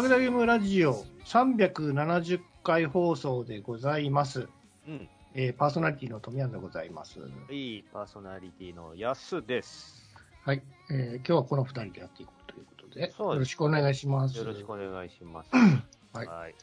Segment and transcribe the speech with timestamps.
[0.00, 4.48] うたくだゲームラジオ370回放送でございます。
[4.86, 5.08] うん。
[5.34, 7.18] えーパーソナリティの富山でございます。
[7.50, 10.02] いいパーソナリティのやすです。
[10.44, 10.62] はい。
[10.90, 14.36] えー今日はこの二人でやっていこうということで、ですよろしくお願いします。
[14.38, 15.50] よろしくお願いします。
[16.12, 16.54] はいはい。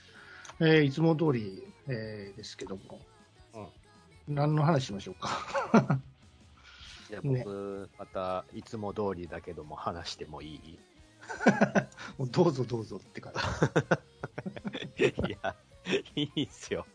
[0.60, 2.82] えーいつも通り、えーですけども、
[4.28, 6.00] 何の話しましょうか？
[7.10, 10.80] じゃあね僕、また、いつも通りだけども話してもいい？
[12.18, 13.34] もうどうぞどうぞって感
[14.98, 15.06] じ。
[15.06, 15.56] いや、
[16.16, 16.86] いいっすよ。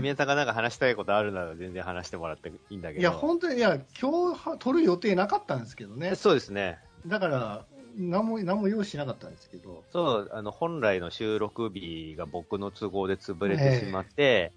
[0.00, 3.00] 宮さんがなんか話したいことあるなら全然話してもらっていいんだけど。
[3.00, 6.14] いや、本当に、いや、今日は撮る予定なかったんですけどね。
[6.14, 6.78] そうですね。
[7.06, 7.64] だから、
[7.96, 14.52] 何も、何も用意しなかったんですけど、そう、あの、本来の収録日が僕の都合で潰れてしまって、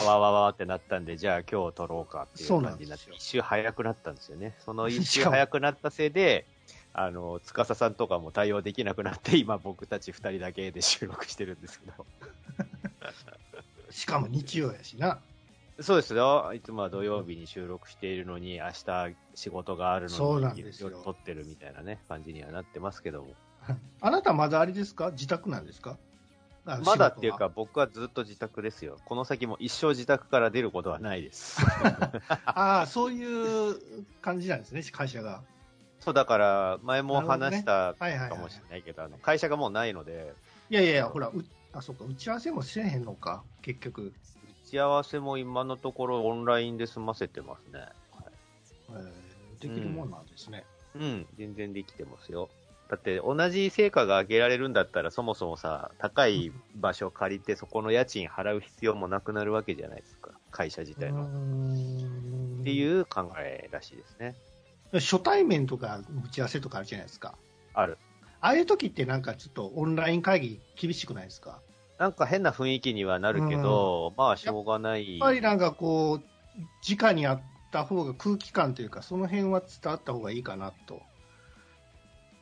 [0.00, 4.54] あわわわってなったんで、じゃあ今日撮ろうかっていそう感じになって、一周早くなったんですよね。
[4.64, 6.46] その一周早くなったせいで、
[6.94, 12.06] あの、司さんとかも対応できなくなって、今僕たち二人だけで収録してるんですけど。
[13.90, 15.20] しかも日曜やしな。
[15.80, 16.52] そうですよ。
[16.54, 23.34] いつもは土曜日に収録しているのに、明日仕事があるのに、夜撮ってるみたいなね、感じにはなってますけども。
[24.00, 25.10] あなたまだあれですか？
[25.12, 25.98] 自宅なんですか？
[26.66, 27.32] あまだっていう。
[27.32, 28.98] 仕か、僕はずっと自宅ですよ。
[29.06, 31.60] この先も一生自宅から出ることはないです。
[32.44, 33.76] ああ、そういう
[34.20, 35.42] 感じなんですね、会社が。
[36.04, 40.34] そう、だから、前も話したはいはいはいかもしれないけど、会社がもうないので、
[40.68, 44.12] いやいやいや、ほら、うあ、そうか、打ち合わせもせえへんのか、結局。
[44.66, 47.86] 打ち合わせも今のところオンラインで済ませてますね。
[48.90, 49.32] えー
[49.62, 50.64] できるもんなんですね。
[50.96, 52.50] うん、全然できてますよ。
[52.88, 60.32] だって、同じ成果が上げられるんだったら、そもそもさ、高い場所を借りて、そこの家賃払う必要もなくなるわけじゃないですか。
[60.50, 61.24] 会社自体の。
[61.24, 64.34] っんていう考えらしいですね。
[64.92, 67.38] 初対面とか打ち合わせとかあるじゃないですか。
[67.74, 67.98] ある。
[68.40, 71.60] ああいう時ってなんかちょっとオンライン会議厳しくないですか？
[71.98, 75.18] なんか変な雰囲気にはなるけど、まあ、しょうがない。
[75.18, 76.22] やっぱりなんかこう、
[76.90, 81.00] 直にあった方が空気感というか、その辺は伝わった方がいいかなと。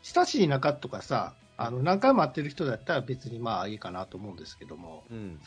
[0.03, 5.39] 親しい仲とかさ、あの、何回も会ってる人だったら別にまあいいかなと思うんですけども、うん。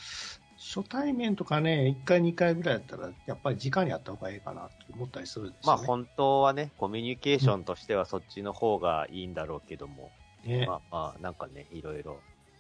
[0.64, 5.78] 初対面とかね、1回2回ぐらいだったら、やっぱり直に会った方がいいかなと思ったりするんですまあ。
[5.78, 10.10] 本当はね、コミュニケーションとしてはそっちの方がいいんだろうけども、
[10.46, 12.18] ねまあまあ、なんかね、いろいろ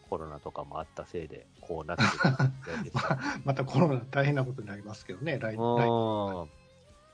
[0.10, 3.02] コロナとかもあったせいで、こうなってるんですよ
[3.46, 6.50] またコロナ大変なことになりますけどね、来来うん。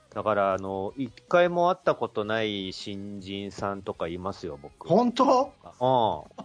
[0.09, 4.87] だから、あの、一回も会ったことない新人さんとかいますよ、僕。
[4.87, 5.25] 本当？
[5.43, 6.43] うん。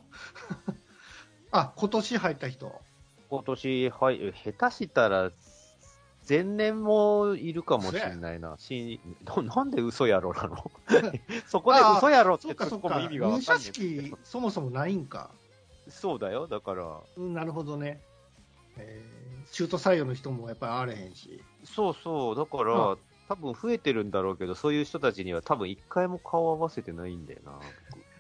[1.51, 2.84] あ、今年入った人。
[3.35, 5.33] 今年、はい、下手したら、
[6.29, 8.55] 前年もいるかもしれないな。
[8.59, 10.71] 新ななんで嘘やろなの？
[11.47, 12.55] そ こで嘘やろっそて。
[12.55, 13.73] 突っ込む意味がわ入社かんない。
[13.73, 15.31] 式、そもそもないんか。
[15.89, 17.01] そうだよ、だから。
[17.17, 18.01] うん、なるほどね。
[18.77, 21.43] えー、中途採用の人もやっぱりあれへんし。
[21.65, 27.59] そうそう、だから、うん多分増えてるんだろうけど、そういう人たちには多分一回も顔合わせてないんだよな。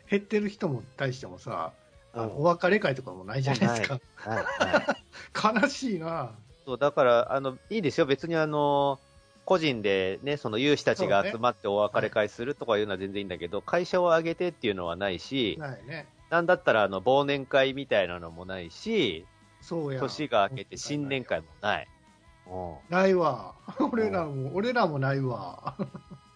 [0.08, 1.74] 減ってる人も対してもさ、
[2.22, 4.00] お別れ会とかもないじゃないですか。
[4.16, 5.04] はいはい
[5.62, 6.32] 悲しいな。
[6.64, 8.06] そう、だから、あの、いいですよ。
[8.06, 8.98] 別にあの、
[9.44, 16.08] 個人でね、その有志たちが集まってお別れ会するとかいうのは全然いいんだけど、会社を挙げてっていうのはないし、ないね。
[16.30, 19.26] なんだったらあの、忘年会みたいなのもないし、
[19.60, 20.00] そうや。
[20.00, 21.84] 年が明けて新年会もない。
[21.86, 23.54] うんないわ。
[23.92, 25.74] 俺らも、俺らもないわ。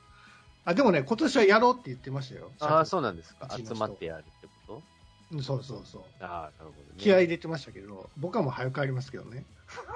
[0.64, 2.50] あ、でもね、今年はやろうって言ってましたよ。
[2.60, 4.57] ああ、そうなんですか集まってやるってこうん
[5.42, 6.02] そうそうそう。
[6.02, 6.74] とああ、なるほどね。
[6.96, 9.44] 気合い入れてましたけど、僕はもう早く帰りますけどね。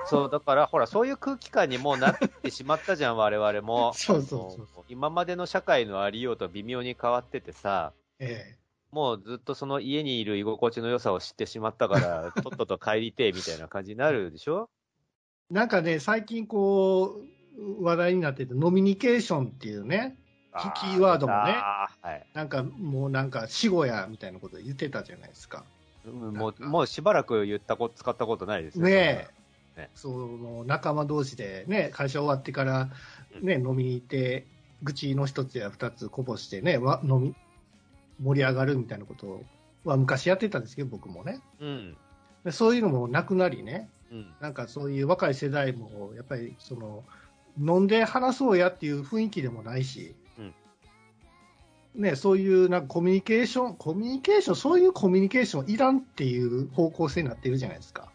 [0.06, 3.94] そう、だから、ほら、そういう空気感にもうなってしまったじゃん、 我々も。
[3.94, 8.56] そうそうそう今までの社会のありようと微妙に変わっててさ、え
[8.90, 14.68] もうずっとその家にいる居心地の良さを知ってしまったから、 とっとと帰りてえみたいな感じになるでしょ？
[15.50, 17.16] えなんかね、最近こ
[17.58, 20.16] う、話題になってて、ノミニケーションっていうね、
[20.60, 22.26] キキーワードもねはい。
[22.34, 25.64] なんかもうなんか死後やみたいなこと言ってたじゃないですか。
[26.04, 28.84] うんもう、もうしばらく言ったこと、使ったことないですよ。
[28.84, 29.28] ね
[29.76, 29.80] え。
[29.80, 32.90] ねその仲間同士でね、会社終わってから
[33.40, 34.46] ね、飲みに行って、
[34.82, 37.34] 愚痴の一つや二つこぼしてね、わ飲み、
[38.22, 39.42] 盛り上がるみたいなこと
[39.84, 41.40] は昔やってたんですけど、僕もね。
[41.60, 41.96] うん。
[42.44, 44.26] でそういうのもなくなりね、うん。
[44.40, 47.04] なんかそういう若い世代も、やっぱりその、
[47.58, 50.21] 飲んで話そうやっていう雰囲気でもないし、うん
[51.94, 58.10] ね、そういうなんかコミュニケーション、コミュニケーション、そういうコミュニケーションいらんっていう方向性になってるじゃないですか。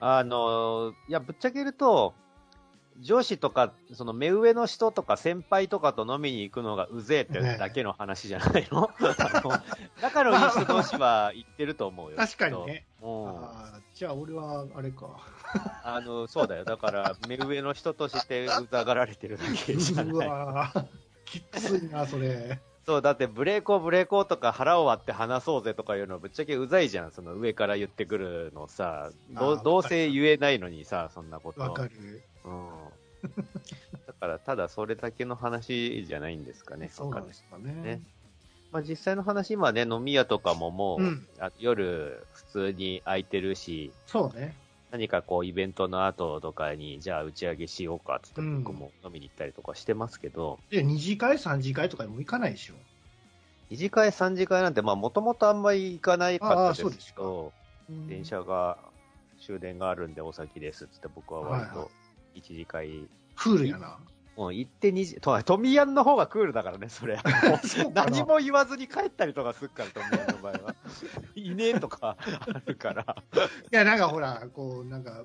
[0.00, 2.14] あの、いや、ぶっちゃけると、
[3.00, 8.90] 上司とか、その目上の人とか先輩とかと飲みに行くのがうぜえってだけの話じゃないの？
[8.98, 9.52] あの
[10.02, 12.18] 仲のいい人同士は言ってると思うよ。
[12.18, 12.84] 確かにね。
[13.00, 13.34] うん。
[13.94, 15.16] じゃあ俺は、あれか。
[15.82, 16.64] あの、そうだよ。
[16.64, 20.28] だから、目上の人としてうざがられてるだけじゃうない。
[20.28, 20.84] わー
[21.24, 22.60] きついな、それ。
[22.90, 27.12] そう、だってブレーコーブレーコーとか腹を割って話そうぜとかいうのぶっちゃけうざいじゃん。
[27.12, 29.12] その上から言ってくるのさ。
[29.30, 31.60] どどうせ言えないのにさ、そんなこと。
[31.60, 31.92] わかる。
[32.44, 32.68] うん。
[34.08, 36.88] だから、ただそれだけの話じゃないんですかね。
[36.92, 37.72] そうなんですかね。
[37.74, 38.02] ね
[38.72, 44.56] まあ実際の話、今ね、飲み屋とかももう、うんあ夜普通に空いてるし、そうね。
[44.90, 52.74] 何かこうイベントの後とかに、じゃあ打ち上げしようかっつってうん僕も飲みに行ったりとかしてますけど、で、二次会、三次会とかにも行かないでしょ？
[53.70, 57.52] 二次会、三次会なんて、まあもともとあんまり行かないかったですけど、
[58.08, 58.78] 電車が
[59.40, 61.90] 終電があるんでお先ですっつって僕は割と
[62.34, 63.98] 一次会、クールやな。
[64.40, 67.16] もう行って二次、と、トミヤンの方がクールだからね、それ。
[67.84, 70.74] も何も言わずに帰ったりとかするから、トミヤンの場合は。
[71.36, 73.16] いねえとかあるから。
[73.34, 73.36] い
[73.70, 75.24] や、なんかほら、こう、なんか、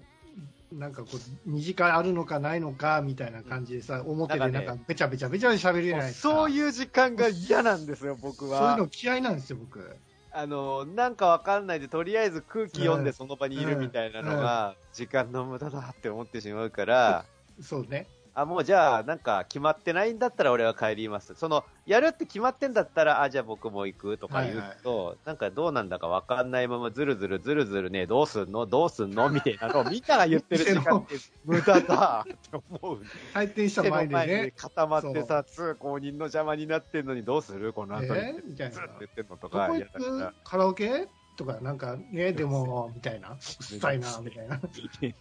[0.73, 6.29] なんかこう、二次会あるのかないのかみたいな感じでさ、表でなんんか、べちゃべちゃべちゃべちゃ喋れないですか。
[6.29, 8.75] そういう時間が嫌なんですよ、僕そういうは。
[8.75, 9.95] の嫌いなんですよ、僕。
[10.33, 17.25] あの、なんかわかんないで、とりあえず空気読んでうんその場にいるみたいなのが、時間の無駄だって思ってしまうから、
[17.61, 18.07] そうね。
[18.37, 21.35] あ、もうじゃあ、なんか決まってないんだったら俺は帰ります。
[21.35, 28.65] その、やるって決まってんだったら、あ、じゃあ僕も行くとか言うと、なんかどうなんだかわかんないまま、ずるずるずるずるね、どうすんの？
[28.65, 29.29] どうすんの？
[29.31, 31.15] みたいなのをみんなが言ってる時間って
[31.45, 32.99] 無駄だって思う。
[33.33, 34.51] 回転した前にね。
[34.57, 37.71] 固まってさ、通行人の邪魔になってんのにどうする？
[37.71, 38.19] この後に。
[38.19, 38.33] え？
[38.45, 41.07] みたいなずっと言ってんのとか、かカラオケ？
[41.37, 43.31] とか、なんかね、でも、 みたいな。
[43.31, 44.59] うっさいな、みたいな。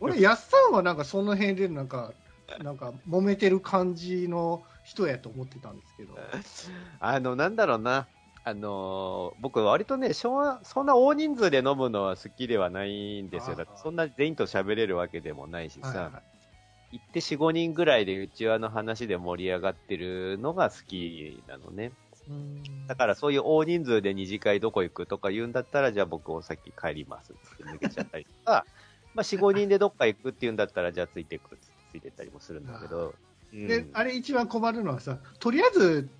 [0.00, 2.12] 俺、やっさんはなんかその辺でなんか、
[2.62, 6.18] なんか揉めてる感じの人やと思ってたんですけど。
[7.00, 8.06] あの、なんだろうな。
[8.46, 13.52] あのー僕割とね、昭和、そんな大人数で飲むのは好きではないんですよ。
[13.52, 16.34] あーだってそんな全員と喋れるわけでもないしさ、はいはい
[16.94, 21.90] 行って4、5人ぐらいでうちわの話で盛り上がってるのが好きなのね。
[22.86, 28.64] だからそういう大人数で二次会どこ行くとか言うんだったら、じゃあ僕お先帰りますって抜けちゃったりとか、
[29.14, 33.14] まあ4、5人でどっか行くって言うんだったら、じゃあついてくっつってついてったりもするんだけど。
[33.52, 33.68] うん。
[33.68, 36.10] で、あれ一番困るのはさ、とりあえず、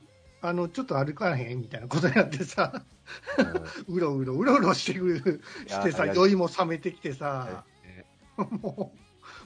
[0.41, 2.85] あの、ちょっと歩かへんみたいなことになってさ、
[3.89, 7.65] う ろうろ、うろうろしてくる、してさ、酔いも冷めてきてうんさ、
[8.37, 8.95] も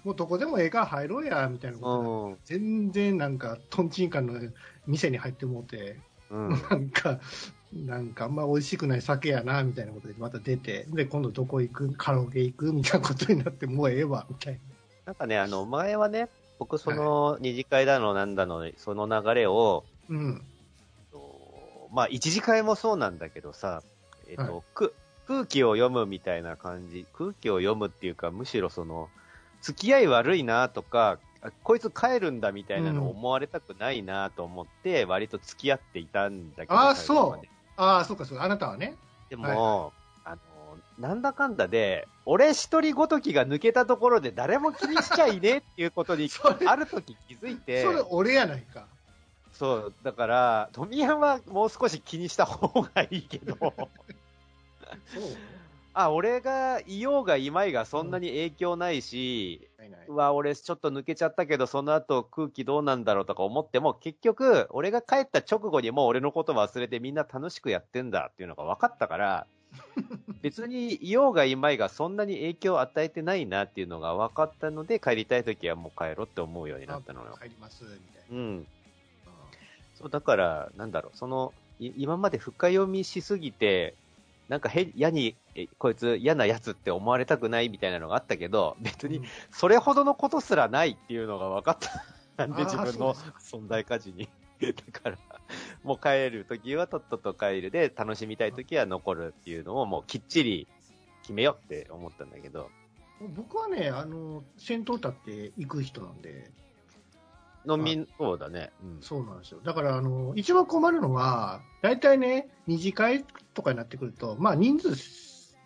[0.04, 4.34] う、もうどこでもええから入ろうや、みたいなことで全然なんか、トンチンカンの
[4.86, 5.96] 店に入ってもうて、
[6.30, 6.48] うん。
[6.50, 7.20] なんか、
[7.72, 14.60] なんかあんま美味しくない酒やな、みたいなことでまた出て、で、今度どこ行くカラオケ行くみたいなことになって、もうええわ、みたい
[15.08, 15.12] な。
[15.12, 16.28] なんかね、あの、前はね、
[16.58, 20.42] 僕その二次会だのなんだの、その流れを、うん。
[21.12, 23.82] とまあ一次会もそうなんだけどさ、
[24.28, 24.94] えっ、と、はく
[25.26, 29.08] 空気を読むみたいな感じ、空気を読むっていうか、むしろその、
[29.62, 36.78] 付き合い悪いなとか、あこいつ帰るんだみたいなのを思われたくないなと思って、割と付き合っていたんだけど。
[36.78, 38.96] あー最後までああ、そうか、そうか、あなたはね。
[39.30, 39.92] でも、
[40.98, 46.28] なんだかんだで、俺一人ごときが抜けたところで誰も気にしちゃいねえっていうことに、
[46.66, 48.86] ある時気づいて、それ俺やないか。
[49.52, 53.72] そう、だから、富山はもう少し気にした方がいいけど、そう。
[55.94, 60.00] あ、俺がいようがいまいがそんなに影響ないし、ないない。
[60.06, 69.46] うわ、俺ちょっと抜けちゃったけど、その後空気どうなんだろうとか思っても、結局、俺が帰った直後にもう俺のこと忘れてみんな楽しくやってんだっていうのが分かったから、
[70.42, 77.36] 別にいようがいまいがそんなに影響を与えてないなっていうのが分かったので、帰りたい時はもう帰ろうって思うようになったのよ。
[77.40, 78.58] 帰ります、みたいうん。
[78.60, 78.66] な。
[79.94, 83.94] そう、だから、なんだろう、その、い今まで深読みしすぎて、
[84.48, 92.46] なんか変、嫌に、えこいつ嫌なやつって思われたくないみたいなのがあったけど、別にうんそれほどのことすらないっていうのが分かった。
[92.46, 94.28] なんで自分の存在価値に。
[94.60, 95.18] だから、
[95.82, 100.68] もう帰るときはとっとと帰るで、楽しみたいときは残るっていうのをもうきっちり
[101.22, 102.70] 決めようって思ったんだけど、
[103.34, 106.50] 僕はね、あの、先頭立って行く人なんで、
[107.68, 108.70] 飲み、そうだね。
[108.82, 108.98] うん。
[109.02, 109.60] そうなんですよ。
[109.62, 113.24] だから、あの、一番困るのは、大体ね、二次会
[113.54, 114.94] とかになってくると、まあ人数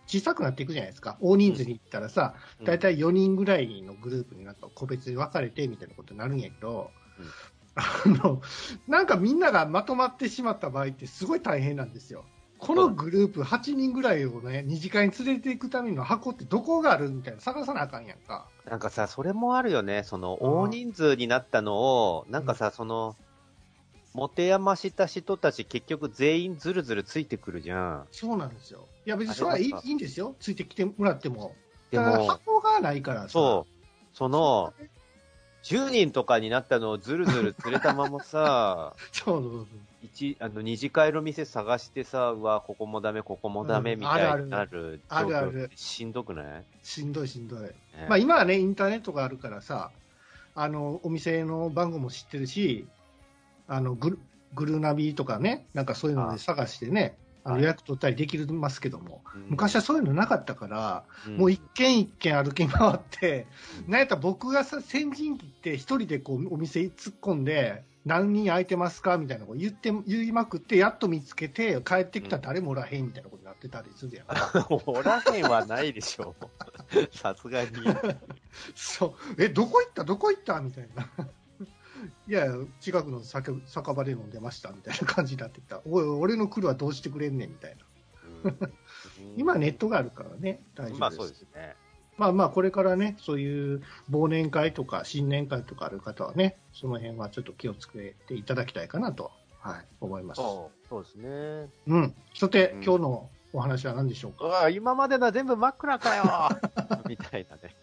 [0.07, 1.17] 小さくなっていくじゃないですか。
[1.21, 7.27] 大人数に行ったらさ、うん大体4人ぐらいのグループになんか個別に分かれてみたいなことになるんやけど、うん
[8.87, 12.25] なんかみんながまとまってしまった場合ってすごい大変なんですよ。
[12.59, 18.47] このグループ8人ぐらいをね、二次会に連れていくための箱ってどこがあるみたいな探さなあかんやんか。
[18.71, 20.05] なんかさ、それもあるよね。
[20.05, 23.17] その、大人数になったのを、なんかさ、その、
[24.15, 28.07] 持て余した人たち結局全員ずるずるついてくるじゃん。
[28.13, 28.87] そうなんですよ。
[29.07, 30.37] いや別にそれはいいいいんですよ。
[30.39, 31.57] ついてきてもらっても。
[31.91, 33.29] でも、箱がないからさ。
[33.31, 33.87] そう。
[34.13, 34.73] その、
[35.63, 39.67] 10人とかになったのをずるずる連れたままさ、 そうそうそう。
[40.03, 46.65] 一、あの、二次会の店探してさ、うわ、ここもダメ、ここもダメうんみたいあるになる状あるある況ってしんどくない？
[46.83, 47.61] しんどいしんどい。
[47.61, 47.73] ね
[48.09, 49.91] まあ今はね、インターネットがあるからさ、
[50.55, 52.87] あの、お店の番号も知ってるし、
[53.69, 54.19] あの、グル
[54.55, 59.47] グルナビとかね、なんかそういうので探してね、予約取ったりできますけども、うん。
[59.51, 61.37] 昔はそういうのなかったから、うん。
[61.37, 63.47] もう一軒一軒歩き回って、
[63.89, 74.27] なんやったら僕がさ、先陣切って一人でこうお店に突っ込んで、何人空いてますかみたいなこと言って、言いまくって、やっと見つけて、帰ってきたら誰もおらへんみたいなことになってたりするやん。
[74.87, 77.09] おらへんはないでしょう。
[77.17, 77.69] さすがに。
[78.75, 80.03] そう、え、どこ行った？
[80.03, 80.61] どこ行った？
[80.61, 81.09] みたいな。
[82.29, 85.81] いやいや、近くの酒酒場で飲んでましたみたいな感じになってきた。
[85.87, 87.85] おい、俺の来るはどうしてくれんねんみたいな。
[88.45, 88.73] うん
[89.37, 91.01] 今ネットがあるからね、大丈夫です。
[91.01, 91.77] まあそうですね。
[92.19, 100.39] まあまあ、これからね、そういう忘年会とか新年会とかある方はね、その辺はちょっと気をつけていただきたいかなと、はい、思います。
[100.39, 101.71] そう、そうですね。
[101.87, 102.15] うん。
[102.35, 106.25] そして、うん今日のお話は何でしょうか、うわ、今までのは全部真っ暗かよ
[107.07, 107.75] みたいなね。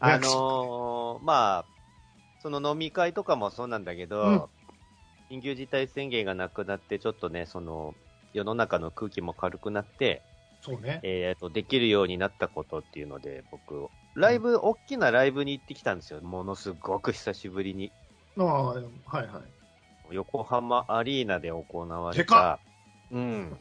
[0.00, 1.64] あのーまあ、
[2.42, 4.42] その飲み会とかもそうなんだけど、うん
[5.30, 7.94] 緊急事態宣言がなくなって、ちょっとね、その、
[8.34, 10.20] 世の中の空気も軽くなって、
[10.60, 11.00] そうね。
[11.02, 16.20] えっ、と、できるようになったことっていうので、僕、ライブ、大きなライブに行ってきたんですよ。
[16.20, 17.90] ものすごく久しぶりに。
[18.36, 19.26] ああ、はいはい。
[20.10, 22.60] 横浜アリーナで行われた、
[23.10, 23.56] うん。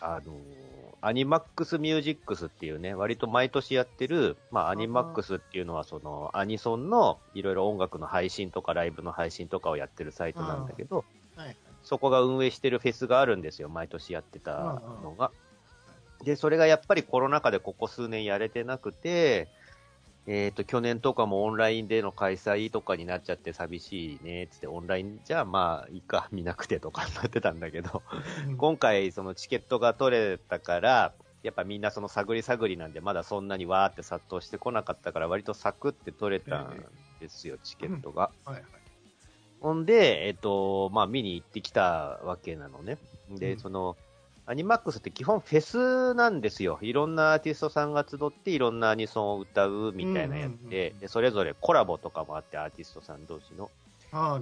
[0.00, 0.69] あのー
[1.02, 11.04] アニマックスミュージックスっていうね、割と毎年やってる、まあ、アニマックスっていうのは、その、アニソンのいろいろ音楽の配信とかライブの配信とかをやってるサイトなんだけど、
[11.36, 15.30] はいそこが運営してるフェスがあるんですよ、毎年やってたのが。
[16.24, 19.48] で、それがやっぱりコロナ禍でここ数年やれてなくて、
[20.32, 28.04] えっ、と、去年とかもオンラインでの開催とかになっちゃって寂しいね、つって、オンラインじゃあまあいいか、 見なくてとかなってたんだけど、
[28.46, 36.86] うん今回そのチケットが取れたから、やっぱみんなその探り探りなんで、まだそんなにわーって殺到してこなかったから、割とサクって取れたん
[37.18, 38.30] ですよ、チケットが。
[38.44, 38.64] はいはい。
[39.60, 42.98] ほんで、えっと、まあ見に行ってきたわけなのね。
[43.30, 43.96] で、うんその、
[44.50, 46.80] アニマックスって基本フェスなんですよ。
[46.82, 53.70] いろんなアーティストさんが集っていろんなアニソンを歌うみたいなやつで、でそれぞれコラボとかもあって、アーティストさん同士の。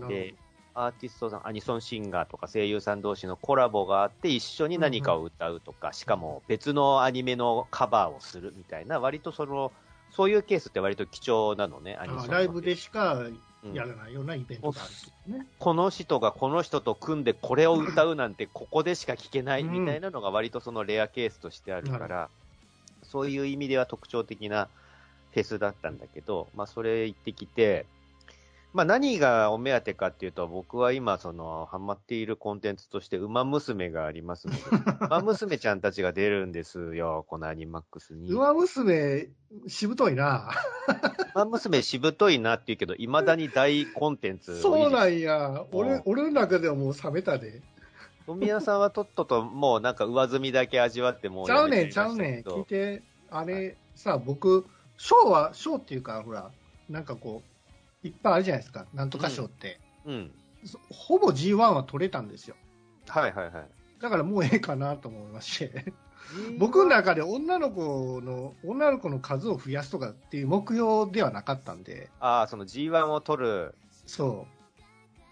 [0.09, 0.35] で。、
[0.73, 9.73] アーティストさん、アニソンシンガーとか声優さん同士のコラボがあって、一緒に何かを歌うとか、しかも別のアニメのカバーをするみたいな、割とその、
[10.11, 13.41] そういうケースって割と貴重なのね、アニソンライブでしかうん
[13.73, 15.47] やらないようなイベントがあることね。
[15.59, 19.73] この人がこの人と組んでこれを歌うなんてここでしか聞けないうん。
[19.73, 22.31] みたいなのが割とそのレアケースとしてあるかなら、
[23.03, 24.69] そういう意味では特徴的な
[25.33, 27.87] フェスだったんだけど、まあそれ行ってきて、
[28.75, 34.61] まあ何がお目当てかっていうと、僕は今そのハマっているコンテンツとして、ウマ娘がありますので、
[35.07, 38.31] ウマ娘ちゃんたちが出るんですよ、このアニマックスに。
[38.31, 39.29] ウウマ娘、
[39.67, 40.51] しぶといな。
[41.35, 45.49] マ娘しぶといなって言うけど、未だに大コンテンツそうなんや。
[45.49, 47.63] うん、俺俺の中ではもう冷めたで。
[48.27, 52.43] 富谷さんはとっとともうなんか上積みだけ味わってもうちゃうねん、ちゃうねん。
[52.43, 54.67] 聞いて、あれ、さ、僕、
[54.99, 56.51] 賞は、賞っていうか、ほら、
[56.91, 57.58] なんかこう、
[58.09, 58.87] いっぱいあるじゃないですか。
[58.95, 59.81] なんとか賞って。
[60.05, 60.31] うん。
[60.65, 62.57] そほぼ G1 は取れたんですよ。
[63.07, 63.69] はいはいはい。
[64.00, 65.93] だからもうええかなと思いまして。
[66.59, 73.75] 僕の中で女の子の、女の子の数を増やすとかっていう目標ではなかったんで、ああ、その G1 を取る
[74.07, 74.47] そ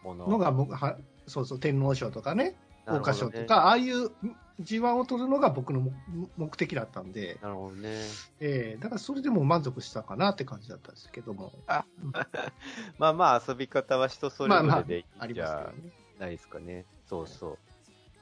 [0.03, 0.07] う。
[0.07, 0.29] もの。
[0.29, 2.57] のがもは、そうそう、天皇賞とかね、
[2.87, 4.11] 桜花賞とか、ああいう
[4.61, 5.93] G1 を取るのが僕の目
[6.37, 8.01] 目的だったんで、なるほどね。
[8.41, 11.53] えーだからそれでも満足したかなって感じだったんですけども、
[12.99, 15.73] まあまあ遊び方は人それぞれでいありいんじゃ。
[16.19, 16.87] ないですかね。
[17.07, 17.59] そうそう。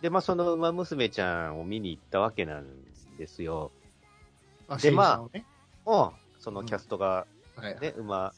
[0.03, 2.67] で、まあその馬娘ちゃんを見に行ったわけなん
[3.17, 3.71] ですよ。
[4.69, 6.41] あでまあうん。
[6.41, 7.27] そのキャストが
[7.57, 8.35] はいはいね、馬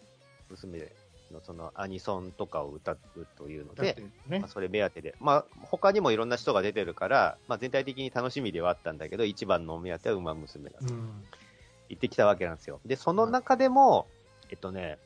[0.51, 0.93] 娘
[1.33, 2.99] のそのアニソンとかを歌う
[3.37, 4.39] というのでね。
[4.39, 10.95] まあ、それ目当てで、まあ、他にもいろんな人が出てるから、まあ、全体的に楽しみではあったんだけど、一番のお目当ては馬娘だと。
[10.95, 11.25] うん。
[11.89, 12.81] 行ってきたわけなんですよ。
[12.85, 14.07] で、その中でも、
[14.51, 14.99] えっとね、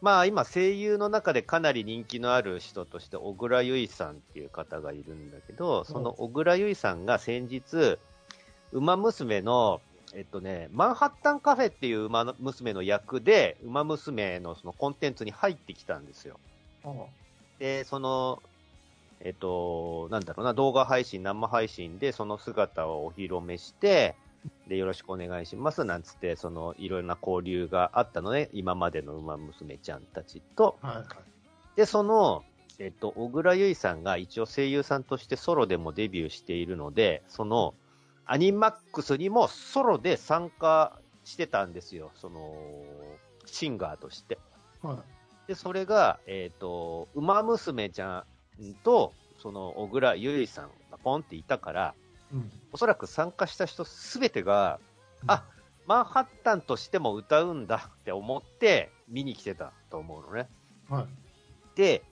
[0.00, 7.98] まあ今声優の中でかなり人気のある人として小倉優衣さんっていう方がいるんだけど、その小倉優衣さんが先日、
[8.72, 9.80] 馬娘の
[10.14, 16.38] えっとね、マンハッタンカフェっていう馬娘の役で、馬娘のそのコンテンツに入ってきたんですよ。
[17.58, 18.42] で、その、
[19.20, 24.16] えっと、なんだろうな、動画配信、生配信でその姿をお披露目して、
[24.66, 30.76] で、よろしくお願いします、なんつって、その、いろいろな交流があったのね、今までの馬娘ちゃんたちと。
[30.82, 31.06] はいはい、
[31.76, 32.44] で、その、
[32.78, 37.74] えっと、小倉優衣さんが一応声優さんとしてソロでもデビューしているので、その、
[38.26, 42.56] アニマックスにもソロで参加してたんですよ、その、
[43.46, 44.38] シンガーとして。
[44.82, 45.48] はい。
[45.48, 48.24] で、それが、えっ、ー、と、馬娘ちゃ
[48.60, 51.94] んと、その、小倉優衣さんがポンっていたから、
[52.32, 54.78] うん、おそらく参加した人すべてが、
[55.22, 55.44] うん、あ、
[55.86, 60.48] マンハッタンとしても歌うんだって思って見に来てたと思うのね。
[60.88, 61.06] はい。
[61.76, 62.04] で、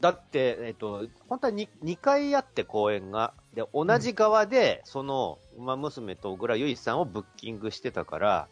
[0.00, 8.48] だって、えっ、と、本当は 2, 2回あって公演が、で、同じ側で、その、馬娘と小倉優衣さんをブッキングしてたから、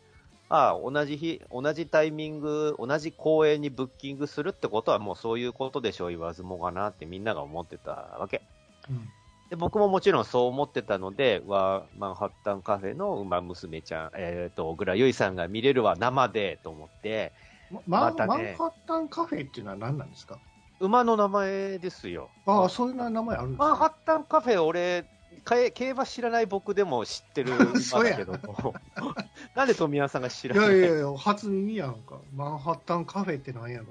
[0.49, 8.43] ああ、同じ日、同じタイミング、同じ公演にブッキングするってことはもうそういうことでしょう、言わずもがなってみんなが思ってたわけ。
[8.89, 9.09] うん、
[9.51, 17.33] で僕ももちろんそう思ってたので、は、マンハッタンカフェの馬娘ちゃん、えっ、ー、と、小倉優衣さんが見れるわ、生で、と思って、
[17.71, 20.39] ま、またね、マンハッタンカフェっていうのは何なんですか？
[20.81, 22.31] 馬の名前ですよ。
[22.47, 23.65] ああ、そういう名前あるんですか？
[23.67, 25.05] マンハッタンカフェ、俺、
[25.45, 28.75] 競馬知らない僕でも知ってる馬だけども。
[29.57, 30.77] なんで富谷さんが知らない？
[30.77, 32.19] いやいやいや、初耳やんか。
[32.35, 33.87] マンハッタンカフェってなんやろ？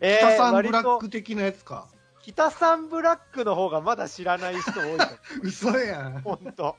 [0.00, 1.86] えー、北サンブラック的なやつか。
[2.22, 4.98] 北サンブラックの方がまだ知らない人多い
[5.42, 6.20] 嘘やん。
[6.22, 6.76] ほんと。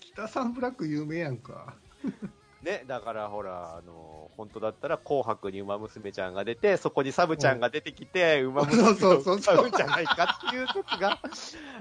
[0.00, 1.74] 北サンブラック有名やんか。
[2.62, 11.18] ね、だからほら、あの、本当だったら紅白に馬娘ちゃんが出て、そこにサブちゃんが出てきて、馬娘を歌うんじゃないかっていう時が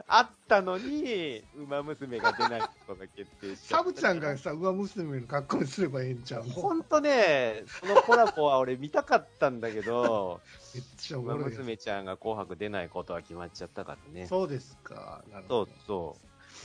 [0.07, 3.77] あったのに、馬娘が出ないことが決定した。
[3.77, 6.43] サブちゃんがさ、馬娘の格好にすればええんちゃう？
[6.49, 10.41] 本当ね、そのコラボは俺見たかったんだけど、
[10.73, 14.25] めっちゃ馬娘ちゃんが紅白出ないことは決まっちゃったからね。
[14.25, 15.23] そうですか。
[15.47, 16.17] そうそ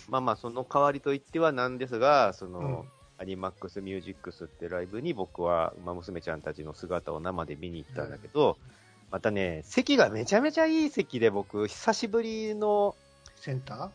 [0.08, 0.10] う。
[0.10, 8.58] まあまあ、その代わりといってはなんですが、その、うんアニマックスミュージックスってライブに僕は馬娘ちゃんたちの姿を生で見に行ったんだけど、
[9.10, 12.94] またね、席がめちゃめちゃいい席で僕、久しぶりの、
[13.36, 13.90] センター？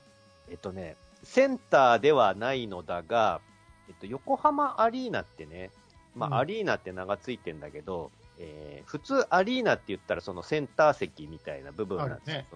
[0.49, 3.41] えっとね、センターではないのだが、
[3.89, 5.69] えっと、横浜アリーナってね、
[6.15, 12.37] まあ、うん、アリーナって名がついてんだけど、えー、普通アリーナって言ったらそのセンター席みたいな部分なんですよ。
[12.37, 12.47] ね、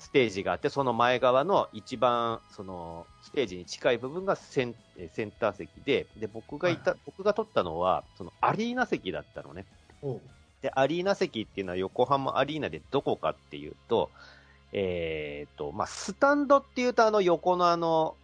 [0.00, 4.74] ステージがあって、その前側の一番、その、ステージに近い部分がセン
[5.12, 9.66] センター席で、で、僕がいた、はい、僕が撮ったのは、そのアリーナ席だったのね。
[10.62, 14.10] で、アリーナ席っていうのは横浜アリーナでどこかっていうと、
[14.72, 18.16] えっ、ー、と、まあ、スタンドっていうとあの横のあの、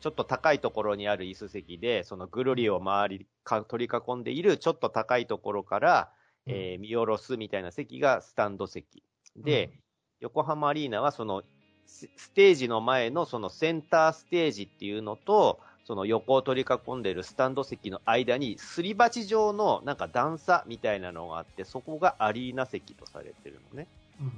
[0.00, 6.10] ちょっと高いところにある椅子席で、そのぐるりを周りか取り囲んでいるちょっと高いところから、
[6.46, 9.02] うん、えー、見下ろすみたいな席がスタンド席。
[9.36, 9.83] で、うん
[10.24, 11.42] 横浜アリーナはその
[11.86, 23.86] ステージの前のそのセンターステージっていうのと、その横を取り囲んでいるスタンド席の間にすり鉢状のなんか段差みたいなのがあって、そこがアリーナ席とされてるのね。
[24.18, 24.32] うん、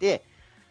[0.00, 0.22] で、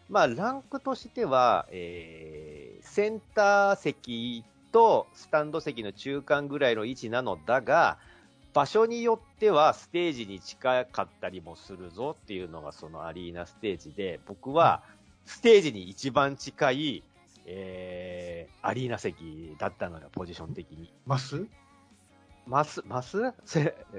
[0.08, 7.98] まあランクとしては、えー、センター席とスタンド席の中間ぐらいの位置なのだが、
[8.56, 14.82] 場所によってはステージに近かったりもするぞっていうのがそのアリーナステージで、僕は
[15.26, 17.02] ステージに一番近い、
[17.44, 20.90] えー、アリーナ席だったのよ、ポジション的に。
[21.04, 21.44] マス？
[22.46, 23.34] マス、マス？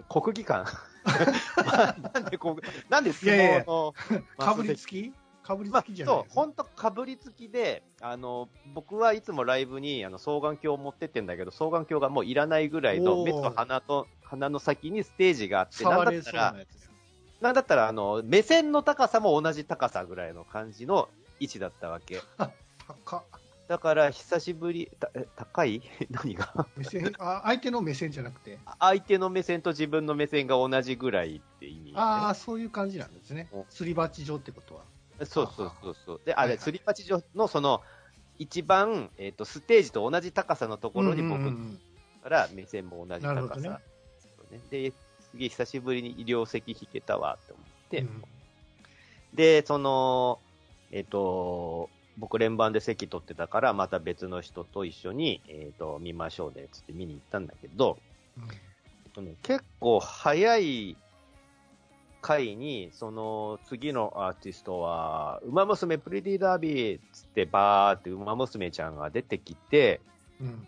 [0.10, 0.66] 国技館？
[2.16, 2.58] なんでこ
[2.90, 3.94] なんで相撲の
[4.40, 5.14] かぶりつき？
[5.44, 16.56] かぶりつきじゃない、まあ、そう、本当かぶりつきで、あの、僕はいつもライブにあの双眼鏡を持ってってんだけど、双眼鏡がもういらないぐらいの目と鼻と、鼻の先にステージがあって、なんだったら、
[17.42, 21.08] なんだったら、あの、目線の高さも同じ高さぐらいの感じの
[21.40, 22.22] 位置だったわけ。
[22.88, 23.24] 高
[23.68, 25.82] だから、久しぶり、た高い？
[26.10, 26.68] 何が？
[26.78, 27.14] 目線？
[27.20, 28.60] あ相手の目線じゃなくて？
[28.80, 33.50] 相手の目線と自分の目線が同じぐらいって意味、ね、ああ、そういう感じなんですね。
[33.70, 34.82] すり鉢状ってことは。
[35.26, 36.22] そうそうそうそう。
[36.26, 37.82] で、あれ、すり鉢状のその、
[38.40, 41.44] 一番、えっ、ー、と、ステージと同じ高さのところに僕
[42.24, 43.82] から目線も同じ高さ。
[44.52, 48.24] ね、で、すげえ久しぶりに医療席引けたわって思って、うん、
[49.34, 50.40] で、その、
[50.92, 57.98] えっ、ー、と、僕連番で席取ってたから、また別の人と一緒に、えっ、ー、と、見ましょうで、つって見に行ったんだけど、
[59.18, 60.98] うん、結構早い
[62.22, 70.02] 回に、その次のアーティストは、ウマ娘プリティダービーつってバーってウマ娘ちゃんが出てきて、
[70.42, 70.68] うん、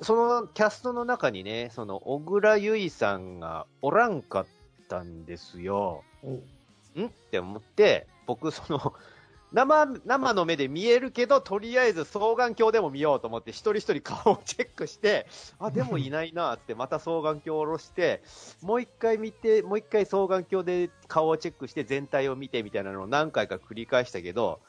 [0.00, 4.46] そのキャストの中にね、その小倉優衣さんがおらんかっ
[4.88, 6.04] たんですよ。
[6.26, 7.06] ん？
[7.06, 8.94] って思って、僕、その、
[9.50, 15.26] 生、生の目で見えるけど、とりあえず双眼鏡でも見ようと思って、一人一人顔をチェックして、
[15.58, 18.22] あ、でもいないなって、また双眼鏡を下ろして、
[18.60, 24.60] もう一回見て、もう一回双眼鏡で顔をチェックして、全体を見てみたいなのを何回か繰り返したけど、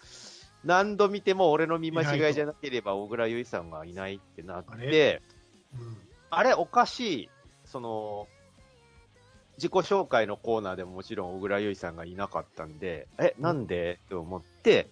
[0.64, 5.22] 何度見ても俺の見間違いじゃなければ、小倉優衣さんがいないってなっあてれ、
[6.30, 7.30] あうんれおかしい。
[7.66, 8.28] その、
[9.58, 14.00] 自己紹介のコーナーでももちろん小倉優衣さんがいなかったんで、え、なんで？
[14.06, 14.88] って思って、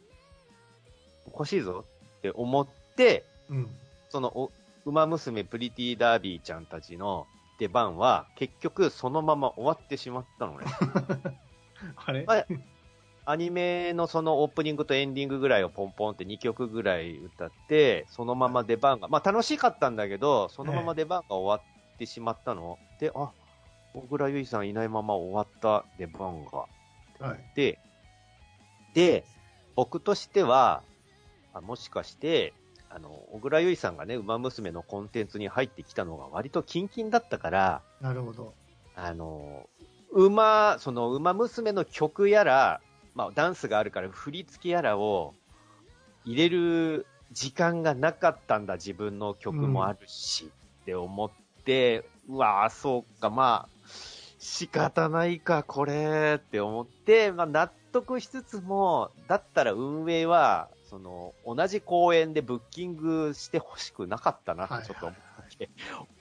[1.26, 1.86] おかしいぞ
[2.20, 3.68] って思って、うん。
[4.10, 4.52] その、お、
[4.86, 7.28] 馬娘プリティダービーちゃんたちの
[7.60, 10.66] 出番は、結局そのまま終わってしまったのね。
[12.06, 12.46] あれ、まあ
[13.30, 21.62] アニメのそのオープニングとエンディングぐらいをポンポンって2曲ぐらい歌って、そのまま出番が、まあ楽しかったんだけど、そのまま出番が終わ
[21.94, 22.80] ってしまったの。
[23.02, 23.32] で、あ、
[23.94, 27.28] 小倉優衣さんいないまま終わった出番が。
[27.28, 27.52] はい。
[27.54, 27.80] で、
[28.94, 29.26] で、
[29.76, 30.82] 僕としては、
[31.54, 32.54] あもしかして、
[32.90, 38.54] あの、小倉優衣さんがね、馬娘のコンテンツに入ってきたのが割とキンキンだったから、なるほど。
[38.96, 39.68] あの、
[40.12, 42.80] 馬、その馬娘の曲やら、
[43.18, 45.34] まあダンスがあるから振り付けやらを
[46.24, 50.52] 入れる時間がなかったんだ、自分の曲もあるし、
[50.84, 51.32] って思っ
[51.66, 53.70] て、うわぁ、そうか、まあ、
[54.38, 65.70] 仕方ないか、これ、って思って、まあ納得しつつも、だったら運営は、その、同じ公演でブッキングしてほしくなかったなちょっと思って、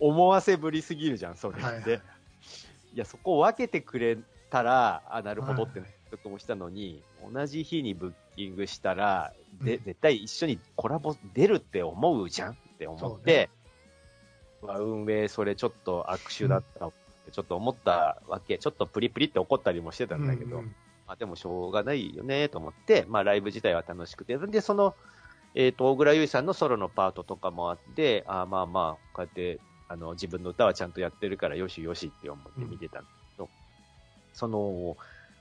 [0.00, 1.64] 思わせぶりすぎるじゃん、それって。
[1.64, 2.02] はいはい。
[2.94, 4.16] いや、そこを分けてくれ
[4.50, 9.84] たら、あ、なるほどってはい納得もしたのに、同じ日にブッキングしたら、で、うん。
[9.84, 13.50] 絶対一緒にコラボ出るって思うじゃんって思って、
[14.62, 16.92] うわ運営それちょっと握手だったっ
[17.26, 20.62] てちょっと思ったわけ、ちょっとプリプリって怒ったりもしてたんだけど、うん。
[20.64, 20.74] うん
[21.06, 24.94] まあでもしょうがないよねと思って、まあライブ自体は楽しくて、で、その、
[25.54, 33.48] えっ、と、小倉優衣さんのソロのパートとかもあって、あーまあまあ、こうやって、あの、自分の歌はちゃんとやってるからよしよしって思って見てたんだけど、
[34.34, 34.96] その、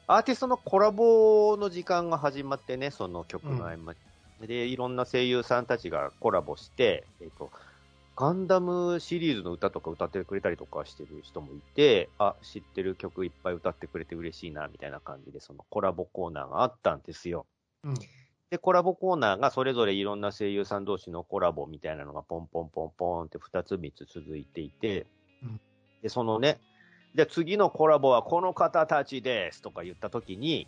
[0.07, 7.49] アーティストのコラボの時間が始まってね、その曲の合間に、で、いろんな声優さんたちがコラボして、えっ、と、
[8.15, 17.47] ガンダムシリーズの歌とか歌ってくれたりとかしてる人もいて、あ、知ってる曲いっぱい歌ってくれて嬉しいな、みたいな感じで、そのコラボコーナーがあったんですよ。
[17.83, 17.95] うん。
[18.51, 25.07] で、コラボコーナーがそれぞれいろんな声優さん同士のコラボみたいなのがポンポンポンポンって2つ3つ続いていて、
[25.41, 25.59] うん
[26.03, 26.59] で、そのね、
[27.15, 30.67] じゃあ次のコラボはこの方たちですとか言ったときに、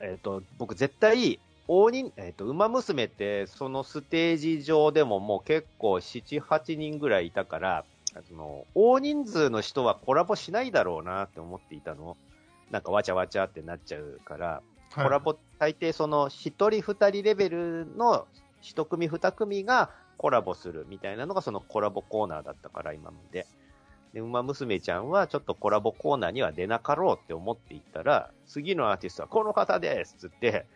[0.00, 1.38] えっ、と、僕絶対、
[1.68, 7.84] 大人、えっ、と、馬娘ってそのステージ上でももう結構7、8人ぐらいいたから、
[8.28, 12.16] その、大人数の人はコラボしないだろうなって思っていたの。
[12.72, 14.60] なんかわちゃわちゃってなっちゃうから、
[14.92, 18.26] コラボ、大抵その一人二人レベルの
[18.60, 23.46] 一組二組がコラボするみたいなのがそのコラボコーナーだったから今まで。
[24.14, 30.66] で、馬娘ちゃんはちょっとコラボコーナーには出なかろうって思っていったら、次のアーティストはこの方ですっつって、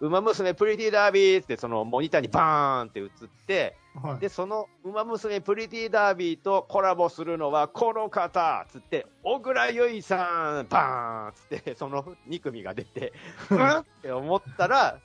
[0.00, 3.08] 馬娘プリティダービーってそのモニターにバーンって映っ
[3.48, 13.12] て、はい、で、その、馬娘プリティダービーとコラボするのはこの方つって、小倉優衣さんバーンつって、その2組が出て、
[13.50, 15.00] うんって思ったら、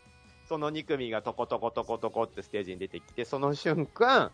[0.48, 4.32] その2組がトコトコトコトコってステージに出てきて、その瞬間、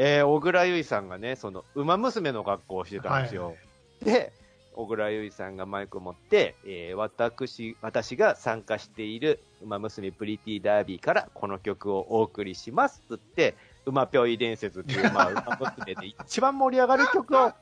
[0.00, 3.56] えー、小倉優衣さんがね、その、馬娘の格好をしてたんですよ。
[4.00, 4.32] で、
[4.74, 13.56] 小倉優衣さんがマイクを持って、えー、私、私が参加している馬娘プリティダービーからこの曲をお送りしますって言って、
[13.86, 17.52] 馬ぴょい伝説っていう、まあ、 馬娘で一番盛り上がる曲を、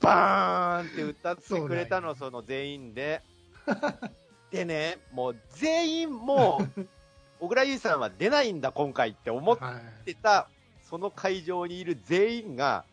[0.00, 3.22] バーンって歌ってくれたの、その全員で。
[4.52, 6.86] でね、もう全員もう、
[7.40, 10.48] 小倉優衣さんは出ないんだ、今回って思っはいてた、
[10.88, 12.84] その会場にいる全員が、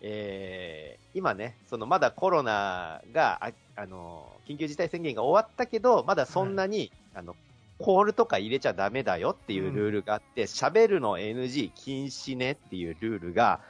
[0.00, 7.34] えー、今ね、そのまだコロナが、ああの、緊急事態宣言が終わったけど、まだそんなに、あの、
[7.78, 13.60] コールとか入れちゃダメだよっていうルールがあって、喋、るの NG 禁止ねっていうルールが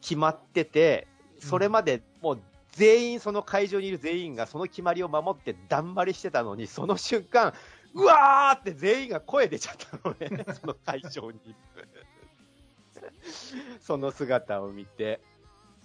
[0.00, 1.06] 決まってて、
[1.40, 2.40] それまでもう
[2.72, 7.52] 全員、その会場にいる全員がその決まりを守ってだんまりしてたのに、その瞬間、
[7.94, 11.38] うわーって全員が声出ちゃったのね、 その会場に。
[13.80, 15.20] その姿を見て、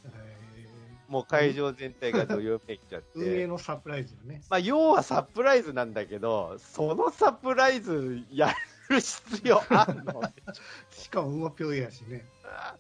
[0.06, 0.66] え
[1.08, 3.48] もう会場全体がどよめいちゃっー運営て。
[3.48, 4.42] のサプライズよね。
[4.50, 8.54] まあ、要はサプライズなんだけど、そのサプライズや
[8.90, 10.22] る必要あんの？
[10.92, 12.26] しかも馬ぴょいやしね。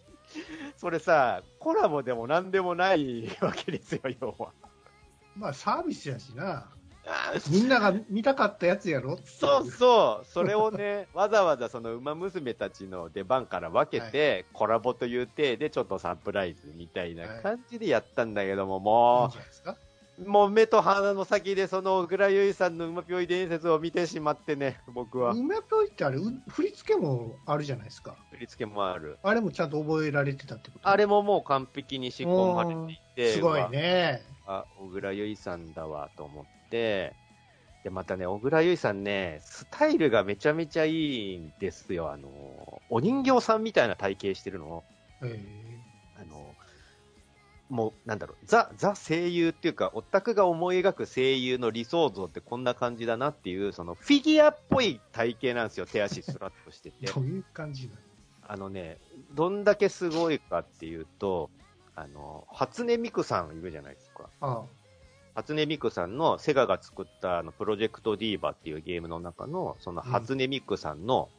[0.78, 4.52] それさ、コラボでもなんでもないわけですよ、要は。
[5.36, 6.70] まあ、サービスやしな。
[7.50, 9.20] みんなが見たかったやつやろ？
[9.26, 19.34] そうそう、それをね、 わざわざその馬娘たちの出番から分けて、コラボという体でちょっとサプライズみたいな感じでやったんだけども、も
[20.18, 25.34] う、もう目と鼻の先でその小倉優衣さんの馬ぴょい伝説を見てしまってね、僕は。
[25.36, 28.16] 今ぴょいってあれ、う振り付けもあるじゃないですか。
[28.32, 29.18] 振り付けもある。
[29.24, 30.88] あれもちゃんと覚えられてたってこと？
[30.88, 34.22] あれももう完璧に仕込まれていて、すごいね。
[34.46, 37.16] あ、小倉優衣さんだわと思って、で、
[37.92, 42.12] またね、小倉優衣さんね、スタイルがめちゃめちゃいいんですよ。
[42.12, 44.84] あの、お人形さんみたいな体型してるの。
[45.22, 45.40] え
[46.20, 46.56] あの、
[47.70, 55.86] もう、なんだろう、ザ、ザ声優っていうか、オタクが思い描く声優の理想像ってこんな感じだなっていう、そのフィギュアっぽい体型なんですよ。
[55.86, 57.14] 手足スラッとしててー。
[57.14, 58.02] どういう感じなの？
[58.48, 58.98] あのね、
[59.36, 61.52] どんだけすごいかっていうと、
[61.96, 64.30] あの、初音ミクさんいるじゃないですか。
[64.42, 64.64] あ
[65.36, 71.30] 初音ミクさんのセガが作ったあのプロジェクトディーバっていうゲームの中の、その初音ミクさんの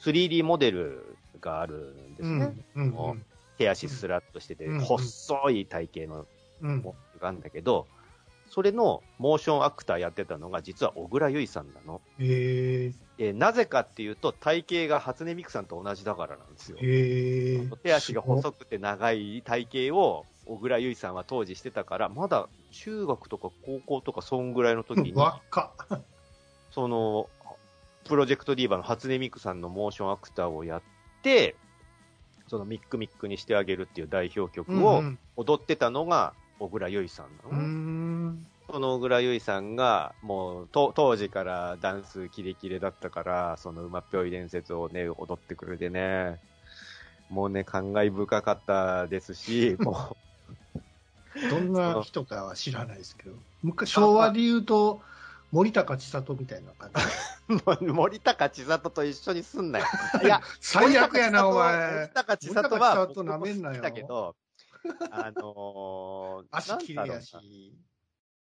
[0.00, 2.54] 3D モデルがあるんですね。
[2.76, 3.22] うんうんもう
[3.58, 6.26] 手足スラッとしてて、うん細い体型の
[6.62, 6.78] うん。
[6.78, 7.86] モデルがあるんだけど、
[8.48, 12.00] それのモーションアクターやってたのが実は小倉優衣さんなの。
[12.18, 16.78] えでなぜかっていうと体型が初音ミクさんと同じだからなんですよ。
[17.82, 25.14] 手足が細くて長い体型を小倉優衣さんは当時してたから、まだ中学とか高校とかそんぐらいの時に。
[26.72, 27.28] その、
[28.04, 30.82] プロジェクトディーバの初音ミクさんのモーションアクターをやっ
[31.22, 31.54] て、
[32.48, 37.68] そのミックミックにしてあげるっていう代表曲をうん踊ってたのが小倉優衣さんうなの。
[37.68, 38.46] ん。
[38.72, 46.40] その小倉優衣さんが、もうと当時からダンスキレキレだったから、その馬っぴょい伝説をね、踊ってくれてね、
[47.28, 50.16] もうね、感慨深かったですし、も
[51.50, 55.00] どんな人かは知らないですけど、昔昭和で言うと、
[55.52, 56.90] 森高千里みたいな感
[57.78, 57.84] じ。
[57.92, 59.84] 森高千里と一緒にすんなよ。
[60.22, 62.10] いや、最悪やな、お森前。
[62.14, 64.36] 高千里森は、高千里舐めんなよだけど、
[65.10, 67.74] あのー、 足綺麗やし、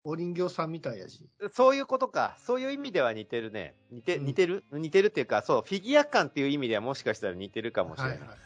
[0.03, 1.27] お人形さんみたいやし。
[1.53, 2.37] そういうことか。
[2.43, 3.75] そういう意味では似てるね。
[3.91, 4.63] 似て、うん似てる？
[4.71, 8.19] 似てるっていうか、そう、フィギュア感っていう意味ではもしかしたら似てるかもしれない。
[8.19, 8.37] はいはい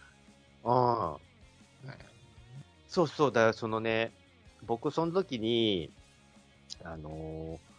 [0.63, 1.11] うん。
[1.11, 1.23] はい
[2.87, 4.13] そうそう、だからそのね、
[4.65, 5.91] 僕その時に、
[6.83, 7.73] あのー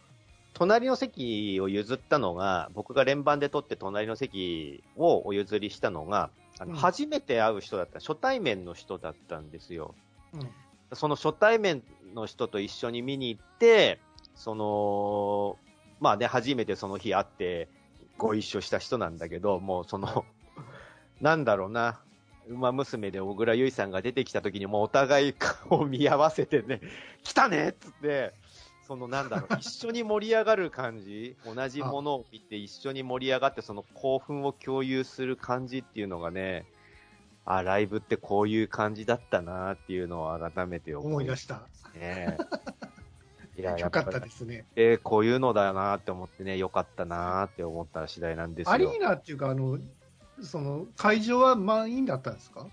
[0.55, 6.77] 隣の席を譲ったのが、僕が連番で取って隣の席をお譲りしたのが、あのうん。
[6.77, 9.93] 初めて会う人だった、初対面の人だったんですよ。
[10.33, 10.49] うん。
[10.93, 13.99] その初対面の人と一緒に見に行って、
[14.33, 15.57] その、
[15.99, 17.67] まあね、初めてその日会って
[18.17, 20.23] ご一緒した人なんだけど、もうその、
[21.19, 21.99] なんだろうな、
[22.47, 26.81] 馬娘で小倉優衣さんが出てきた時にもうお互い顔を見合わせてね、
[27.23, 28.33] 来たねっつって、
[28.87, 36.65] そのなんだろう、 一緒に盛り上がる感じ、同じものを見て一緒に盛り上がって、その興奮を共有する感じっていうのがね、
[37.45, 41.61] あ、ライブってこういう感じだったなっていうのを改めて思い出した。
[41.93, 42.37] ね。
[43.57, 44.65] いや、やよかったですね。
[44.75, 48.73] えーこういうのだなって思ってね、よかったなって思った次第なんですよ。
[48.73, 49.77] アリーナっていうか、あの、
[50.41, 52.67] その、会場は満員だったんですか、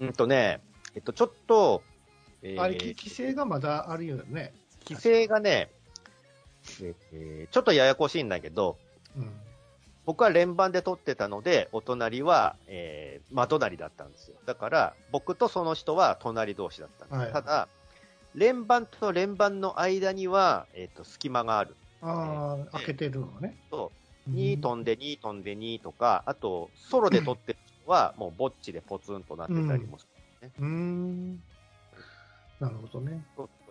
[0.00, 0.60] うんとね、
[0.94, 1.82] えっと、ちょっと、
[2.42, 4.54] えーあれ、き規制がまだあるよね。
[4.88, 5.70] 規制がね、
[6.82, 8.76] えーちょっとややこしいんだけど、
[9.16, 9.30] うん。
[10.06, 14.36] 僕は連番で撮ってたので、お隣は、えー、真隣だったんですよ。
[14.46, 17.18] だから、僕とその人は隣同士だったんです。
[17.18, 17.68] はいただ、
[18.34, 21.76] 連番と連番の間には、えっ、と、隙間がある。
[22.02, 23.56] ああ、開けてるのね。
[23.70, 23.97] と、うん
[24.30, 30.06] 2飛んで2飛んで2とか、あと、ソロで撮ってる人は、 もうぼっちでポツンとなってたりもす
[30.42, 30.50] る。
[30.58, 31.42] うーん。
[32.60, 33.24] なるほどね。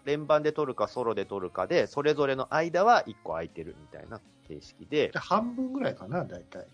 [0.06, 6.66] 連番で撮るかソロで撮るかで、それぞれの間は1個空いてるみたいな形式でじゃ、あ半分ぐらいかな、大体。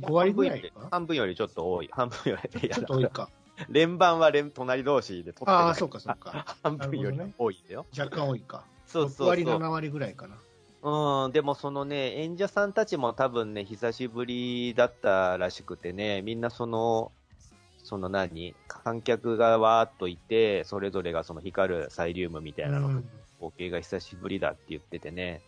[0.00, 1.88] 5割ぐらいか半分よりちょっと多い。
[1.92, 3.30] 半分より、ちょっと多いか。
[3.68, 6.56] 連番は連隣同士で撮ってるああ、そうか、そうか。
[6.62, 7.86] 半分より多いんだよ。
[7.96, 8.64] 若干多いか。
[8.86, 9.58] そうそう6割、そう。
[9.58, 10.38] 7割ぐらいかな。
[10.82, 17.12] うん、でもそのね、演者さんたちも多分ね、久しぶりだったらしくてね、みんなその、
[17.84, 23.08] その何観客がわーっといて、それぞれがその光るサイリウムみたいなのうん。
[23.38, 25.42] 光景が久しぶりだって言っててね、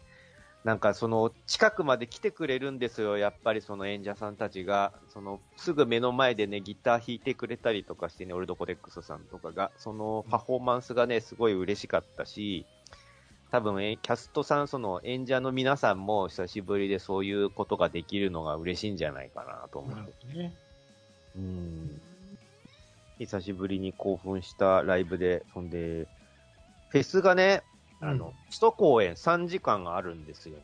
[0.64, 12.66] なんかその近くまで来てくれるんですよ、やっぱりその演者さんたちが、そのすぐ目の前でね、ギター弾いてくれたりとかしてね、オルドコデックスさんとかが、そのパフォーマンスがね、すごい嬉しかったし、
[13.54, 20.10] 多分えキャストさん、その演者の皆さんも久しぶりでそういうことができるのが嬉しいんじゃないかなと思なって。
[20.10, 20.54] るほどね。
[21.36, 22.00] うん。
[23.20, 26.08] 久しぶりに興奮したライブで、そんで、
[26.88, 27.62] フェスがね、
[28.00, 30.56] あの、うん首都公演3時間あるんですよ。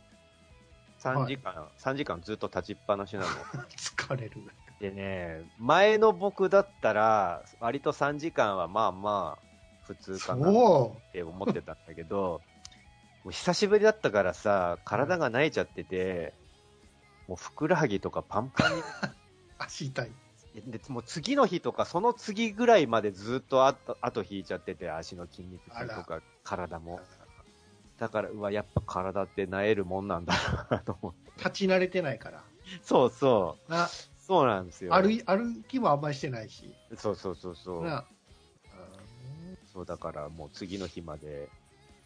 [0.99, 3.27] 3時間、3時間ずっと立ちっぱなしなの。
[3.71, 4.33] 疲れる。
[4.81, 9.51] でね、前の僕だったら、割と3時間はまあまあ、
[9.85, 12.41] 普通かなっそて思ってたんだけど、
[13.25, 16.33] もう久しぶりだったからさ、体が慣れちゃってて、
[17.29, 18.85] もうふくらはぎとかパンパンにう。
[19.59, 20.13] 足痛い。
[20.55, 27.01] で、もう次の日とか、その次ぐらいまでずっと後後引いちゃってて、足の筋肉痛とか、体も。
[27.99, 30.35] だから、うわ、やっぱ体ってなえるもんなんだ
[30.71, 31.31] なと思って。
[31.37, 32.43] 立ち慣れてないから。
[32.83, 33.71] そうそう。
[33.71, 34.95] なそうなんですよ。
[34.95, 36.75] 歩い歩きもあんまりしてないし。
[36.97, 37.85] そうそうそうそう。
[37.85, 38.07] な
[39.73, 41.49] そう、だからもう次の日まで、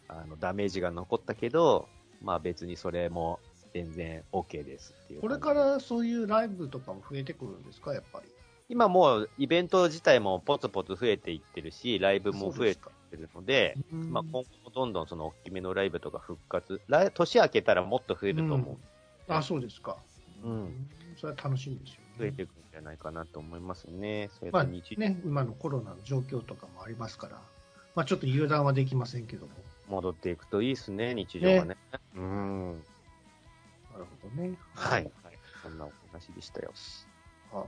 [0.07, 1.87] あの、ダメージが残ったけど、
[2.21, 3.39] まあ別にそれも
[3.73, 5.21] 全然 OK ですっていう。
[5.21, 8.29] これからそういうライブとかも増えてくるんですか、やっぱり。
[8.67, 18.79] 今もうイベント自体もポツポツ増えていってるし、ライブも増えているので、うんまあ、今後もどんどんその大きめのライブとか復活、来年明けたらもっと増えると思
[19.27, 19.97] あ、そうですか。
[20.43, 20.47] う。
[20.47, 20.87] うん。
[21.17, 22.03] それは楽しみですよ、ね。
[22.19, 24.29] 増えていくんじゃないかなと思いますね。
[24.39, 27.41] それまあと日、ね、今のコロナの状況とかもありますから、
[27.93, 29.51] まあちょっと油断はできませんけども。
[29.87, 31.77] 戻っていくといいですね、日常がね。
[32.15, 32.71] うん。
[32.71, 34.57] なるほどね。
[34.73, 35.03] はい。
[35.23, 35.37] はい。
[35.61, 36.71] そんなお話でしたよ。
[37.53, 37.63] あ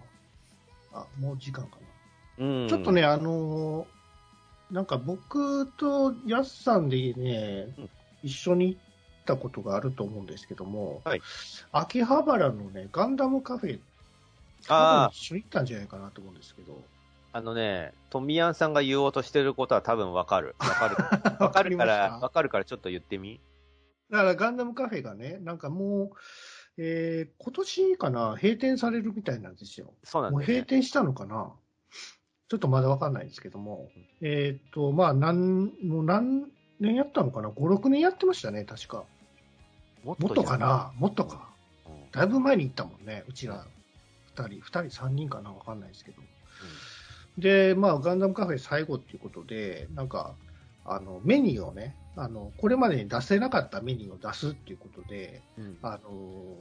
[0.93, 1.77] あ、もう時間か
[2.37, 2.45] な。
[2.45, 2.67] うん。
[2.67, 3.97] ちょっとね、あのー
[4.71, 7.89] なんか僕とヤスさんでね、うん
[8.23, 8.79] 一緒に行っ
[9.25, 11.21] たことがあると思うんですけども、はい
[11.71, 13.79] 秋葉原のね、ガンダムカフェ、
[14.67, 16.81] あ一緒に行ったんじゃないかなと思うんですけど、
[17.33, 20.55] あのね、トミヤンさんが言おうとしてることは多分わかる。
[20.59, 20.95] わかる。
[20.95, 23.39] わ わかるから、だわかるからちょっと言ってみ。
[24.09, 26.17] からガンダムカフェがね、なんかもう、
[26.77, 29.87] えー今年かな、閉店されるみたいなんですよ。
[29.87, 30.45] もうそうなんだよ、ね。
[30.45, 31.53] 閉店したのかな？
[32.49, 33.89] ちょっとまだわかんないですけども、
[34.21, 39.03] えっ、と、まあ、なん、もう何年やったのかな ?5、6年やってましたね、確か。
[40.03, 40.93] ももっとかな？
[40.97, 41.49] もっとか。
[41.85, 43.67] うんだいぶ前に行ったもんね、うちら
[44.35, 45.51] 2人、2人、3人かな？
[45.51, 46.21] わかんないですけど。
[47.37, 50.35] で、まあ、ガンダムカフェ最後っていうことで、なんか、
[50.85, 56.57] あの、メニューをね、あの、これまでに出せなかったメニューを出すっていうことで、うんあの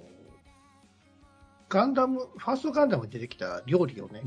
[1.68, 4.22] ガンダム、ファーストガンダムに出てきた料理をね、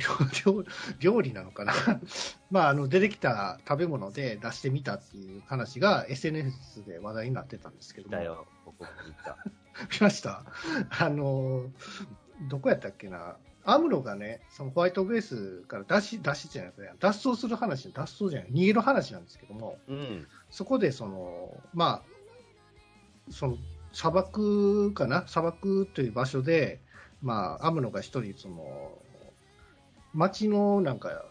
[0.46, 0.66] 料 料
[1.00, 1.74] 料理なのかな
[2.52, 8.18] まあ、あの、出てきた食べ物で出してみたっていう話が SNS で話題になってたんですけども。
[8.18, 9.38] だよ、僕も見た。
[9.90, 10.44] 見ました
[11.00, 11.72] あの、
[12.50, 13.38] どこやったっけな
[13.72, 20.28] アムロがね、そのホワイトベースから脱し、脱しじゃないですか、脱走する話、脱走じゃない、逃げる話なんですけども、うん。
[20.50, 23.58] そこでその、まあ、その
[23.94, 26.82] 砂漠かな、砂漠という場所で、
[27.22, 28.98] まあ、アムロが一人、その、
[30.14, 31.26] 町のなんか、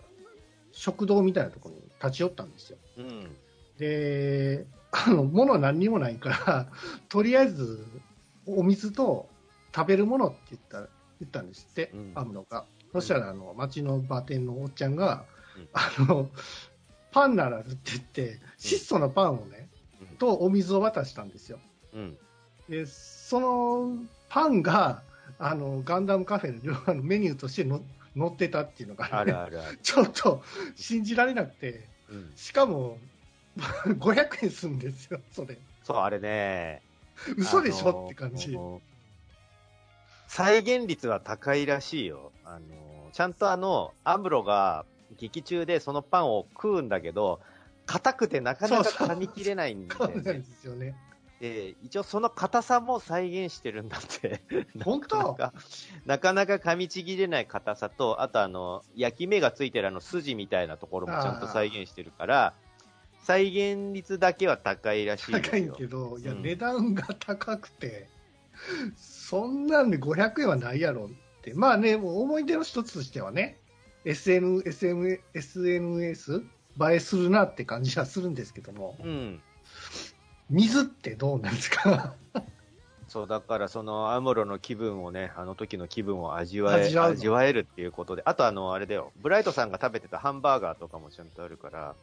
[0.72, 2.78] 食堂みたいなところに立ち寄ったんですよ。
[2.98, 3.36] うん。
[3.78, 6.72] で、あの、物は何にもないから、
[7.08, 7.84] とりあえず、
[8.46, 9.28] お水と
[9.74, 10.88] 食べるものって言った、
[11.20, 12.64] 言ったんですって、うんアムロが。
[12.92, 15.24] そしたら、あの、町のバーテンのおっちゃんが、
[15.56, 16.30] うんあの、
[17.10, 19.68] パンならずって言って、質素なパンをね、
[20.00, 21.58] うんとお水を渡したんですよ。
[21.94, 22.18] うん。
[22.68, 23.96] で、その
[24.28, 25.02] パンが、
[25.38, 27.82] あの、ガンダムカフェのあのメニューとしての
[28.16, 29.78] 載ってたっていうのが、あるあるある。
[29.82, 30.42] ちょっと
[30.76, 32.32] 信じられなくて、うん。
[32.36, 32.98] しかも、
[33.58, 35.58] 500円するんですよ、それ。
[35.82, 36.82] そう、あれね。
[37.36, 38.56] 嘘でしょ、って感じ。
[40.28, 42.32] 再現率は高いらしいよ。
[42.44, 44.84] あの、ちゃんとあの、アムロが
[45.18, 47.40] 劇中でそのパンを食うんだけど、
[47.86, 50.44] 硬くてなかなかそうそう噛み切れないんだよそうなんでね。
[50.60, 50.94] すよね。
[51.40, 54.42] で、一応その硬さも再現してるんだって。
[54.84, 55.36] 本当？
[56.04, 62.54] なかなか噛みちぎれない硬さと、あとあの、焼き目がついてるあの筋みたいなところもちゃんと再現してるから、
[63.22, 65.32] 再現率だけは高いらしい。
[65.32, 68.08] 高いけど、いや、うん値段が高くて、
[69.28, 71.52] そんなんで500円はないやろって。
[71.52, 73.58] まあね、もう思い出の一つとしてはね、
[74.06, 76.42] SN、SM、SNS
[76.80, 79.42] 映えするなって感じはするんですけども、うん。
[80.48, 82.14] 水ってどうなんですか？
[83.06, 91.94] そう、だからそのアムロの気分をね、あの時の気分を味わえ、味わえるっていうことで、あとあの、あれだよ、ブライトさんが食べてたハンバーガーとかもちゃんとあるから、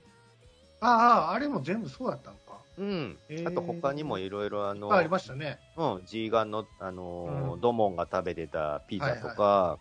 [0.86, 2.60] ああ、あれも全部そうだったのか。
[2.78, 3.18] うん。
[3.46, 5.60] あと他にもいろいろあの、あありましたね。
[5.78, 9.80] うん、G ガンの、あのーうんドモンが食べてたピザとか、は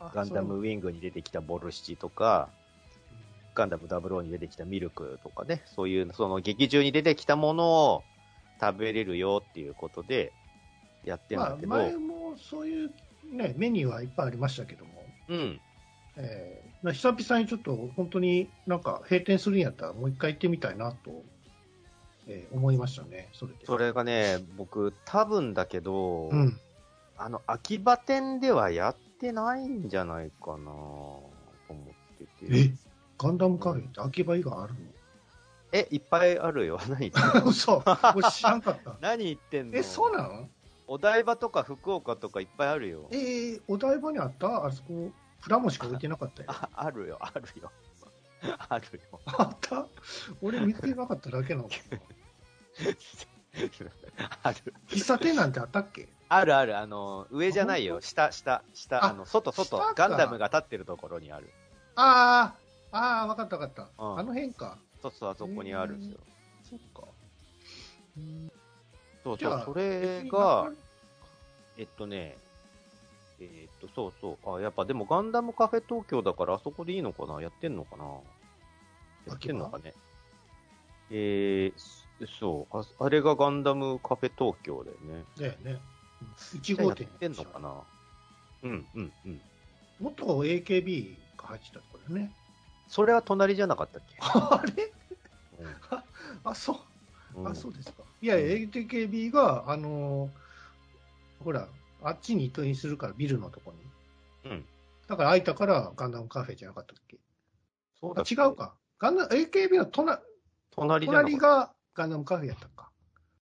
[0.00, 2.48] あガンダムウィングに出てきたボルシチとか、
[3.54, 8.04] ガンダム00に出てきたミルクとかね、そういう、その劇中に出てきたものを
[8.60, 10.32] 食べれるよっていうことで
[11.04, 12.90] やってんまあ、だけど、前もそういう、
[13.32, 15.60] ね、メニューはいっぱいありましたけども、うん。
[16.16, 21.22] えー、久々にちょっと本当になんか閉店するんやったらもう一回行ってみたいなと、
[22.26, 23.66] えー、思いましたね、それで。
[23.66, 26.58] それがね、僕、多分だけど、うん。
[27.18, 30.72] あの、秋葉店ではやってないんじゃないかなと
[31.68, 32.58] 思ってて。
[32.58, 32.70] え？
[33.18, 34.74] ガンダムカフェって秋葉以外ある
[35.72, 36.78] え、いっぱいあるよ。
[36.88, 37.40] 何言ってんの？
[37.40, 37.82] の 嘘
[38.14, 38.96] 俺知らんかった。
[39.00, 39.78] 何言ってんの？
[39.78, 40.48] え、そうなの
[40.86, 43.16] お台場とか福岡とかいっぱいあるよえ。
[43.16, 44.66] ー、お台場にあった？
[44.66, 45.10] あそこ、
[45.46, 46.48] プラモしか置いてなかったよ。
[46.50, 47.70] あ、あるよ、あるよ。
[48.68, 49.20] あるよ。
[49.26, 49.86] あった？
[50.42, 51.68] 俺見てなかっただけなの？
[54.42, 54.74] ある。
[54.88, 56.08] 喫茶店なんてあったっけ？
[56.28, 58.00] あるある、あの、上じゃないよ。
[58.00, 61.48] 下、下、下、ああの、外、外ガンダムが立ってるところにある。
[61.94, 62.56] あ
[62.90, 63.88] あ、ああ、わかったわかった。
[64.02, 64.78] うんあの辺か。
[65.00, 66.18] そうそう、あそこにあるんですよ。
[66.68, 67.08] そっか。
[68.16, 68.50] うん
[69.22, 70.72] そうじゃあ、そうそれが、
[71.76, 72.36] えっとね、
[73.40, 74.56] えっと、そうそう。
[74.58, 77.40] あ、やっぱでもガンダムカフェ東京だからあそこでいいのかな？
[77.42, 78.04] やってんのかな？
[79.26, 79.92] やってんのかね？
[81.10, 83.04] えー、そうあ。
[83.04, 85.24] あれがガンダムカフェ東京だよね。
[85.38, 85.80] だよね。
[86.54, 87.06] 1じゃあやっ号店。
[87.18, 87.74] てんのかな？
[88.62, 89.40] うん、うん、うん。
[90.00, 92.32] 元 AKB が入ってたところだよね。
[92.88, 94.16] それは隣じゃなかったっけ？
[94.20, 94.92] あれ？
[96.44, 97.40] あ、そう。
[97.40, 98.02] うんあ、そうですか。
[98.22, 100.30] いや、うん AKB が、あのー
[101.44, 101.68] ほら、
[102.02, 103.72] あっちに移転するから、ビルのとこ
[104.44, 104.50] に。
[104.50, 104.64] うん。
[105.06, 107.16] だから空いたからガンダムカフェじゃなかったっけ？
[107.16, 107.20] あ
[108.00, 108.54] そうだっけ違う。
[108.56, 108.74] か。
[108.98, 110.20] ガンダム、AKB の隣
[110.70, 112.90] 隣隣がガンダムカフェやったか。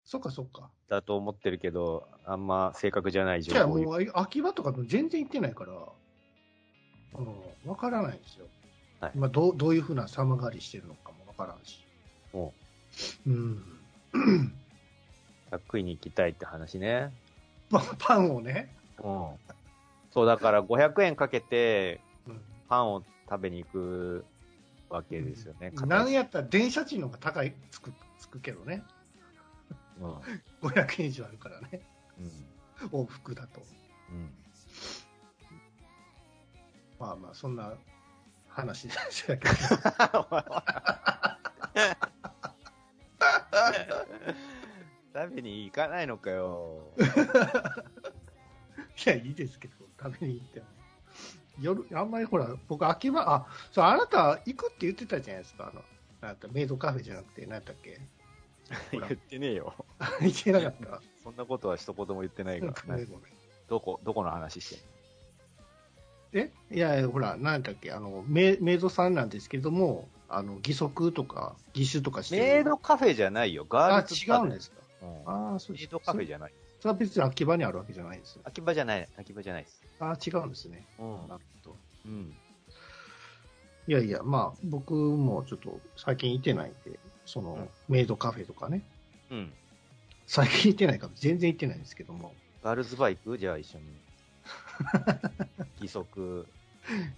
[0.04, 0.70] そっかそっか。
[0.88, 5.72] だと思ってるけど、あんま正確じゃない情じゃあもう、秋葉とかも全然行ってないから、
[7.14, 8.46] うん、わからないんですよ。
[9.00, 11.84] はいまあ、どうどういうふうな様変わりしてるのかもわからんし。
[12.32, 12.52] お
[13.26, 13.62] うん。
[15.50, 17.12] 食いに行きたいって話ね。
[17.74, 18.72] まあ、パンをね、
[19.02, 19.26] うん。
[20.12, 24.24] そう、だから500円かけてうんパンを食べに行く
[24.88, 25.72] わけですよね。
[25.72, 28.84] なんやったら電車賃の方が高いつくつくけどね、
[30.00, 30.68] うん。
[30.68, 31.80] 500円以上あるからね、
[32.80, 33.00] うん。
[33.00, 33.60] 往復だと。
[34.10, 34.30] うん。
[37.00, 37.74] まあまあ、そんな
[38.48, 39.54] 話でしたけど、
[45.14, 46.92] 食べに行かないのかよ。
[49.06, 50.66] いや、いいですけど、食べに行っても。
[51.60, 55.84] 夜、あんまりほら、僕、秋葉、あ、そう、あなた行くって言ってたじゃないですか、あの、
[56.20, 58.00] なんかメイドカフェじゃなくて、何やったっけ
[58.90, 59.74] 言ってねえよ。
[60.20, 61.00] 言ってなかった。
[61.22, 62.98] そんなことは一言も言ってないから。
[63.68, 64.84] どこ、どこの話してんの？
[66.32, 66.50] え？
[66.74, 72.42] いやほら、なんだっけ、あの、メメイドさんなんですけども、あの、義足とか、義手とかしてる。
[72.42, 73.64] メイドカフェじゃないよ。
[73.68, 74.83] ガあ、ールズ違うんですか。
[75.26, 76.52] うんああ、そうですメイドカフェじゃない。
[76.80, 78.38] それは別に秋葉にあるわけじゃないです。
[78.44, 79.08] 秋葉じゃない。
[79.18, 79.82] 秋葉じゃないです。
[80.00, 80.84] ああ、違うんですね。
[80.98, 81.76] うんなるほど。
[82.06, 82.34] うん。
[83.86, 88.82] いやいや、まあ、僕もちょっと最近行ってないんで、その、メイドカフェとかね、
[89.30, 89.52] うん。
[90.26, 93.84] 最近行ってないから全然行ってないんですけども、ガールズバイクじゃあ一緒に。
[95.80, 96.46] 義足。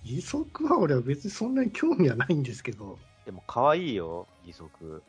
[0.05, 5.03] 義足は俺は別にそんなに興味はないんですけど、でも可愛いよ、義足。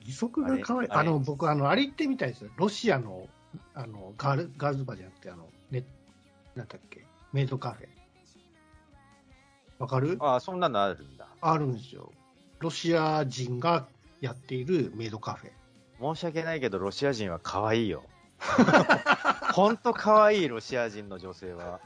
[0.00, 0.90] 義足が可愛い。
[0.90, 2.50] あの、僕、あの、あれ行ってみたいですよ。
[2.56, 3.28] ロシアの、
[3.74, 5.84] あの、ガール、ガールズバーじゃなくて、あの、ね、
[6.54, 7.88] なんだっけ、メイドカフェ。
[9.78, 10.16] わかる？
[10.20, 11.26] ああ、そんなのあるんだ。
[11.40, 12.12] あるんですよ。
[12.60, 13.88] ロシア人が
[14.20, 15.50] やっているメイドカフェ。
[16.14, 18.04] 申し訳ないけど、ロシア人は可愛いよ。
[19.52, 21.80] ほんと可愛い、ロシア人の女性は。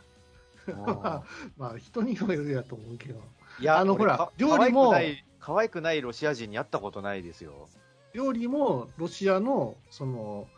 [1.56, 3.22] まあ、人にもよるやと思うけど、
[3.60, 7.68] いや、あのほら料理も可愛くない、可愛くないロシア人に会ったことないですよ。
[8.16, 10.48] 料理もロシアの、その、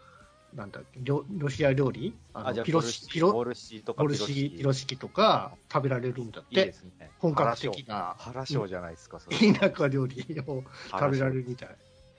[0.54, 2.14] なんだっけ、ロロシア料理？
[2.32, 7.10] あのピロシ、ピロ、ボルシとかボルシ、ピロシキとか食べられるんだっていいで、すね。
[7.18, 9.36] 本格的な原章じゃないですか、それ。
[9.52, 11.68] 田舎料理を食べられるみたい。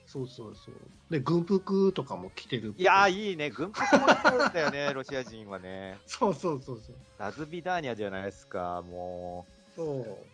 [0.06, 0.76] そうそうそう。
[1.10, 2.74] で、軍服とかも着てる。
[2.78, 3.50] いやー、いいね。
[3.50, 5.98] 軍服も着てるんだよね、 ロシア人はね。
[6.06, 6.96] そうそうそうそう。
[7.18, 10.26] ラズビダーニャじゃないですか、もそ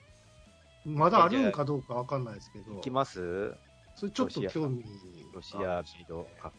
[0.86, 0.90] う。
[0.90, 2.64] まだあるんかどうかわかんないですけう。
[2.64, 3.54] ど行き、ます？
[3.96, 4.84] それちょっと興味
[5.34, 6.56] ロシアビードカフ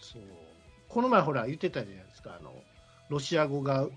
[0.00, 0.22] そう。
[0.88, 2.52] この前ほら言ってたじゃないですか、あの、
[3.08, 3.88] ロシア語が、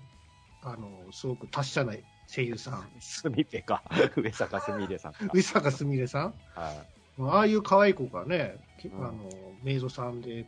[0.62, 1.94] あの、すごく達者な
[2.28, 2.74] 声優さん。
[2.74, 2.86] ェ。
[3.00, 3.82] スミペか。
[4.16, 5.18] 上坂すみれさんか。
[5.32, 6.34] 上坂すみれさん？
[6.54, 6.86] はい。
[7.20, 9.28] ああいう可愛い子がね、あの、
[9.62, 10.46] メイドさんで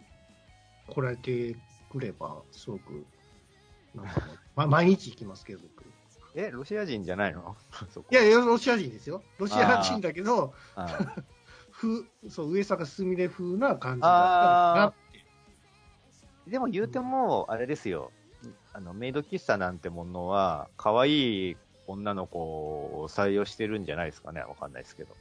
[0.89, 1.57] 来られて
[1.91, 3.07] くれば、すごく、
[3.95, 5.85] なんかね、ま、毎日行きますけど、僕。
[6.35, 7.57] え、ロシア人じゃないの？
[8.11, 9.22] いやいや、ロシア人ですよ。
[9.39, 11.25] ロシア人だけど、はい
[11.85, 14.95] 風、そう、上坂すみれ風な感じだったらな
[16.51, 18.11] でも言うても、あれですよ。
[18.72, 21.57] あの、メイド喫茶なんてものは、可愛い
[21.87, 24.41] 女の子を採用してるんじゃないですかね。
[24.41, 25.14] わかんないですけど。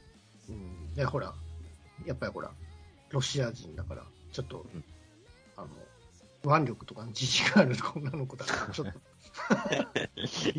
[0.48, 0.94] うん。
[0.94, 1.32] で、ほら、
[2.04, 2.50] やっぱりほら、
[3.10, 4.02] ロシア人だから、
[4.32, 4.84] ちょっと、うん
[5.56, 9.00] あの、腕力とかの自信がある女の子だから、ちょっと、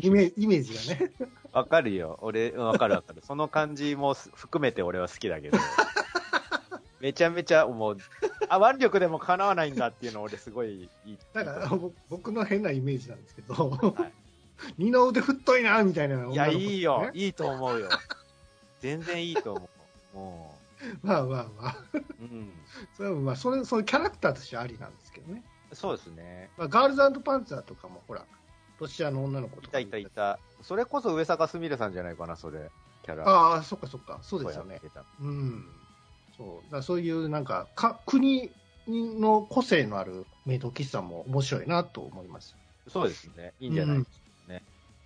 [0.00, 1.12] イメイメージがね。
[1.56, 2.18] わかるよ。
[2.20, 3.22] 俺、うんわかるわかる。
[3.26, 5.56] その感じもす含めて俺は好きだけど。
[7.00, 7.96] めちゃめちゃもう、
[8.50, 11.18] あ、腕力でも叶わないんだっていうの俺すごいいい。
[11.32, 14.12] だから、ぼ僕の変なイメージなんですけど、はい
[14.78, 17.10] 二の腕太いな、みたいな、いや、いいよね。
[17.14, 17.88] いいと思うよ。
[18.80, 19.68] 全然いいと思
[20.14, 20.16] う。
[20.16, 20.58] も
[21.02, 21.76] まあまあまあ。
[21.94, 22.02] う。
[22.22, 22.52] うん。
[22.96, 25.42] それはまあ、それ、そういうキャラクターとしてはありなんですけどね。
[25.72, 26.50] そうですね。
[26.56, 28.24] まあ、ガールズパンツァーとかも、ほら、
[28.78, 29.78] ロシアの女の子とか。
[29.78, 30.38] いたいたいた。
[30.62, 32.70] それこそ上坂すみれさんじゃないかな、それ。
[33.02, 33.28] キャラ。
[33.28, 34.18] ああ、そっかそっか。
[34.22, 34.80] そうですよね
[35.20, 35.64] うん。
[36.36, 36.72] そう。
[36.72, 38.50] だそういう、なんか、か、国
[38.88, 42.56] の個性のあるメイド喫茶も面白いなと思います。
[42.88, 43.54] そうですね。
[43.60, 44.62] いいんじゃないですかね。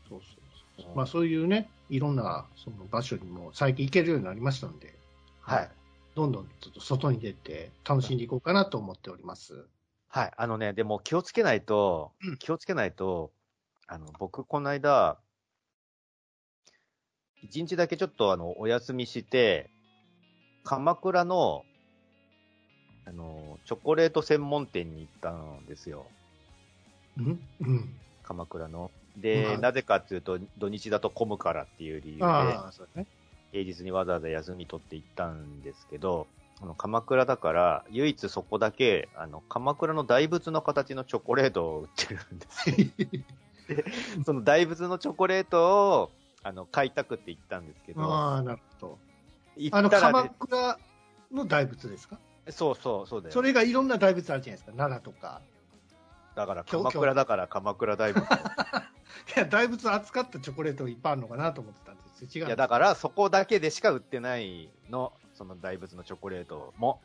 [0.08, 0.90] そうそうそう。
[0.90, 4.94] うんまあ、そういうね、いろんな、その場所にも最近行けるようになりましたんで、
[5.40, 5.70] はい。
[6.14, 9.64] どんどんちょっと外に出て楽しんでいこうかなと思っております。
[10.08, 10.32] はい。
[10.36, 13.32] あのね、でも気をつけないと、うん気をつけないと、
[13.90, 15.18] あの、僕、この間、
[17.42, 19.68] 一日だけちょっとあの、お休みして、
[20.62, 21.64] 鎌倉の、
[23.04, 26.06] あの、チョコレート専門店に行ったんですよ。
[27.18, 27.40] うん？
[27.62, 27.94] うん。
[28.22, 28.92] 鎌倉の。
[29.16, 32.24] で、はいなぜかっていうと、土日だと混むからっていう理由で、
[32.94, 33.06] ね。
[33.50, 36.28] 平日にわざわざ休み取って行ったんですけど、
[36.60, 42.76] あの鎌倉だから、唯一そこだけ、あの、鎌倉の大仏の形のチョコレートを売ってるんですよ。
[44.24, 46.10] その大仏のチョコレートを、
[46.42, 48.98] あの、買いたくって行ったんですけど、ああ、なるほど。
[49.56, 50.78] 行あの、鎌ったらね、倉
[51.32, 52.18] の大仏ですか？
[52.50, 53.32] そうそう、そうだよ。
[53.32, 54.72] それがいろんな大仏あるじゃないですか。
[54.76, 55.40] 奈良とか。
[56.34, 58.22] だから、京鎌倉だから鎌倉大仏。
[59.36, 62.28] いや、大仏扱ったチョコレートいっぱいあるのかなと思ってたんですよ。
[62.34, 62.46] 違う。
[62.46, 67.00] いや、だから、そこだけでしか売ってないの、その大仏のチョコレートも。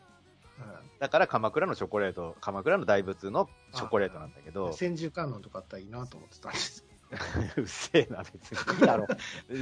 [0.99, 6.85] だから、鎌倉のチョコレート、鎌倉の大仏のチョコレートなんだけうんど、千手観音とかあったらいいなと思ってたんです。
[7.57, 8.79] うっせえな、別に。
[8.79, 9.07] いいだろ。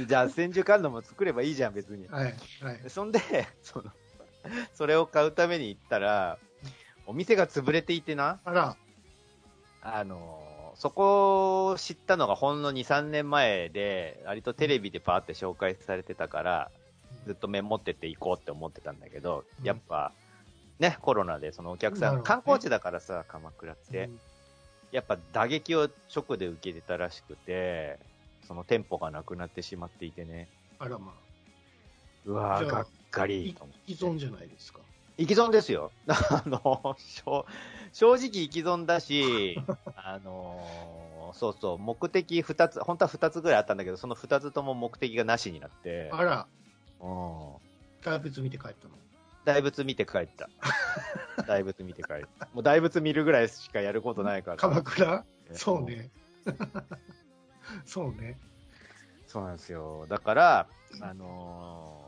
[0.06, 2.06] じゃあ、千手観音も作ればいいじゃん、別に。
[2.08, 2.34] はい。
[2.62, 2.90] はい。
[2.90, 3.20] そんで、
[3.62, 3.90] その、
[4.74, 6.38] それを買うために行ったら、
[7.06, 8.76] お店が潰れていてな、あら、
[9.82, 16.70] あのーそこを知ったのがほんの2、3年前で、割とテレビでパーって紹介されてたから、
[17.26, 20.12] ずっとメモってて行こうって思ってたんだけど、うんやっぱ、
[20.78, 24.20] ね、コロナでそのお客さん、観光地だからさ、鎌倉って、うん
[24.94, 27.98] やっぱ打撃を直で受けてたらしくて、
[28.46, 30.46] その店舗がなくなってしまっていてね、
[30.78, 31.14] あらまあ、
[32.24, 34.78] うわー、じゃあがっかりいと思っ存じゃないですか。
[35.18, 35.90] 生き損ですよ。
[36.06, 37.44] あの、正
[37.92, 39.60] 正直生き損だし、
[39.96, 46.46] あの、そうそう、目的二つ、本当は二つぐらいあったんだけど、その二つとも目的がなしになって、あら、
[47.00, 47.54] うん。
[48.04, 48.94] 大仏見て帰ったの。
[49.44, 50.48] 大仏見て帰った。
[51.46, 52.48] 大仏見て帰った。
[52.52, 54.56] もう大仏見るぐらいしかやることないから。
[54.56, 55.18] 鎌倉？
[55.18, 55.82] ねそう。
[55.84, 56.10] ね。
[57.84, 58.38] そうね。
[59.26, 60.06] そうなんですよ。
[60.08, 60.68] だから、
[61.00, 62.04] あのー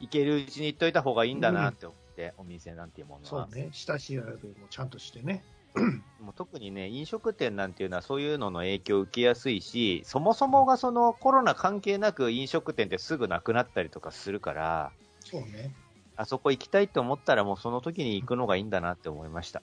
[0.00, 3.48] 行けるうちに行っといた方がいいんだなって思って、お店なんていうものは。
[3.48, 3.70] そうね。
[3.72, 5.42] 下調べもちゃんとしてね。
[6.20, 15.74] もう特にね、飲食店なんていうのはそういうのの影響を受けやすいし、そもそもがそのコロナ関係なく飲食店ってすぐなくなったりとかするから、そうね。
[16.16, 19.62] あそこ行きたいと思ったらもうその時に行くのがいいんだなって思いました。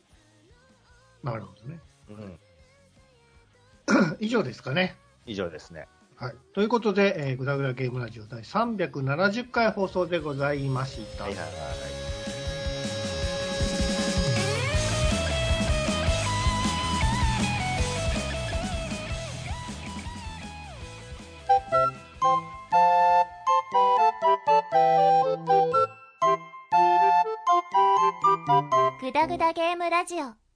[1.24, 1.80] なるほどね。
[2.10, 2.40] うん。
[4.20, 4.98] 以上ですかね。
[5.26, 5.88] 以上ですね。
[6.16, 6.36] はい。
[6.54, 11.24] ということで、えー、ぐだぐだゲームラジオ第370回放送でございました。
[11.24, 12.11] はいはいはい。
[29.12, 30.51] グダグダゲームラジオ。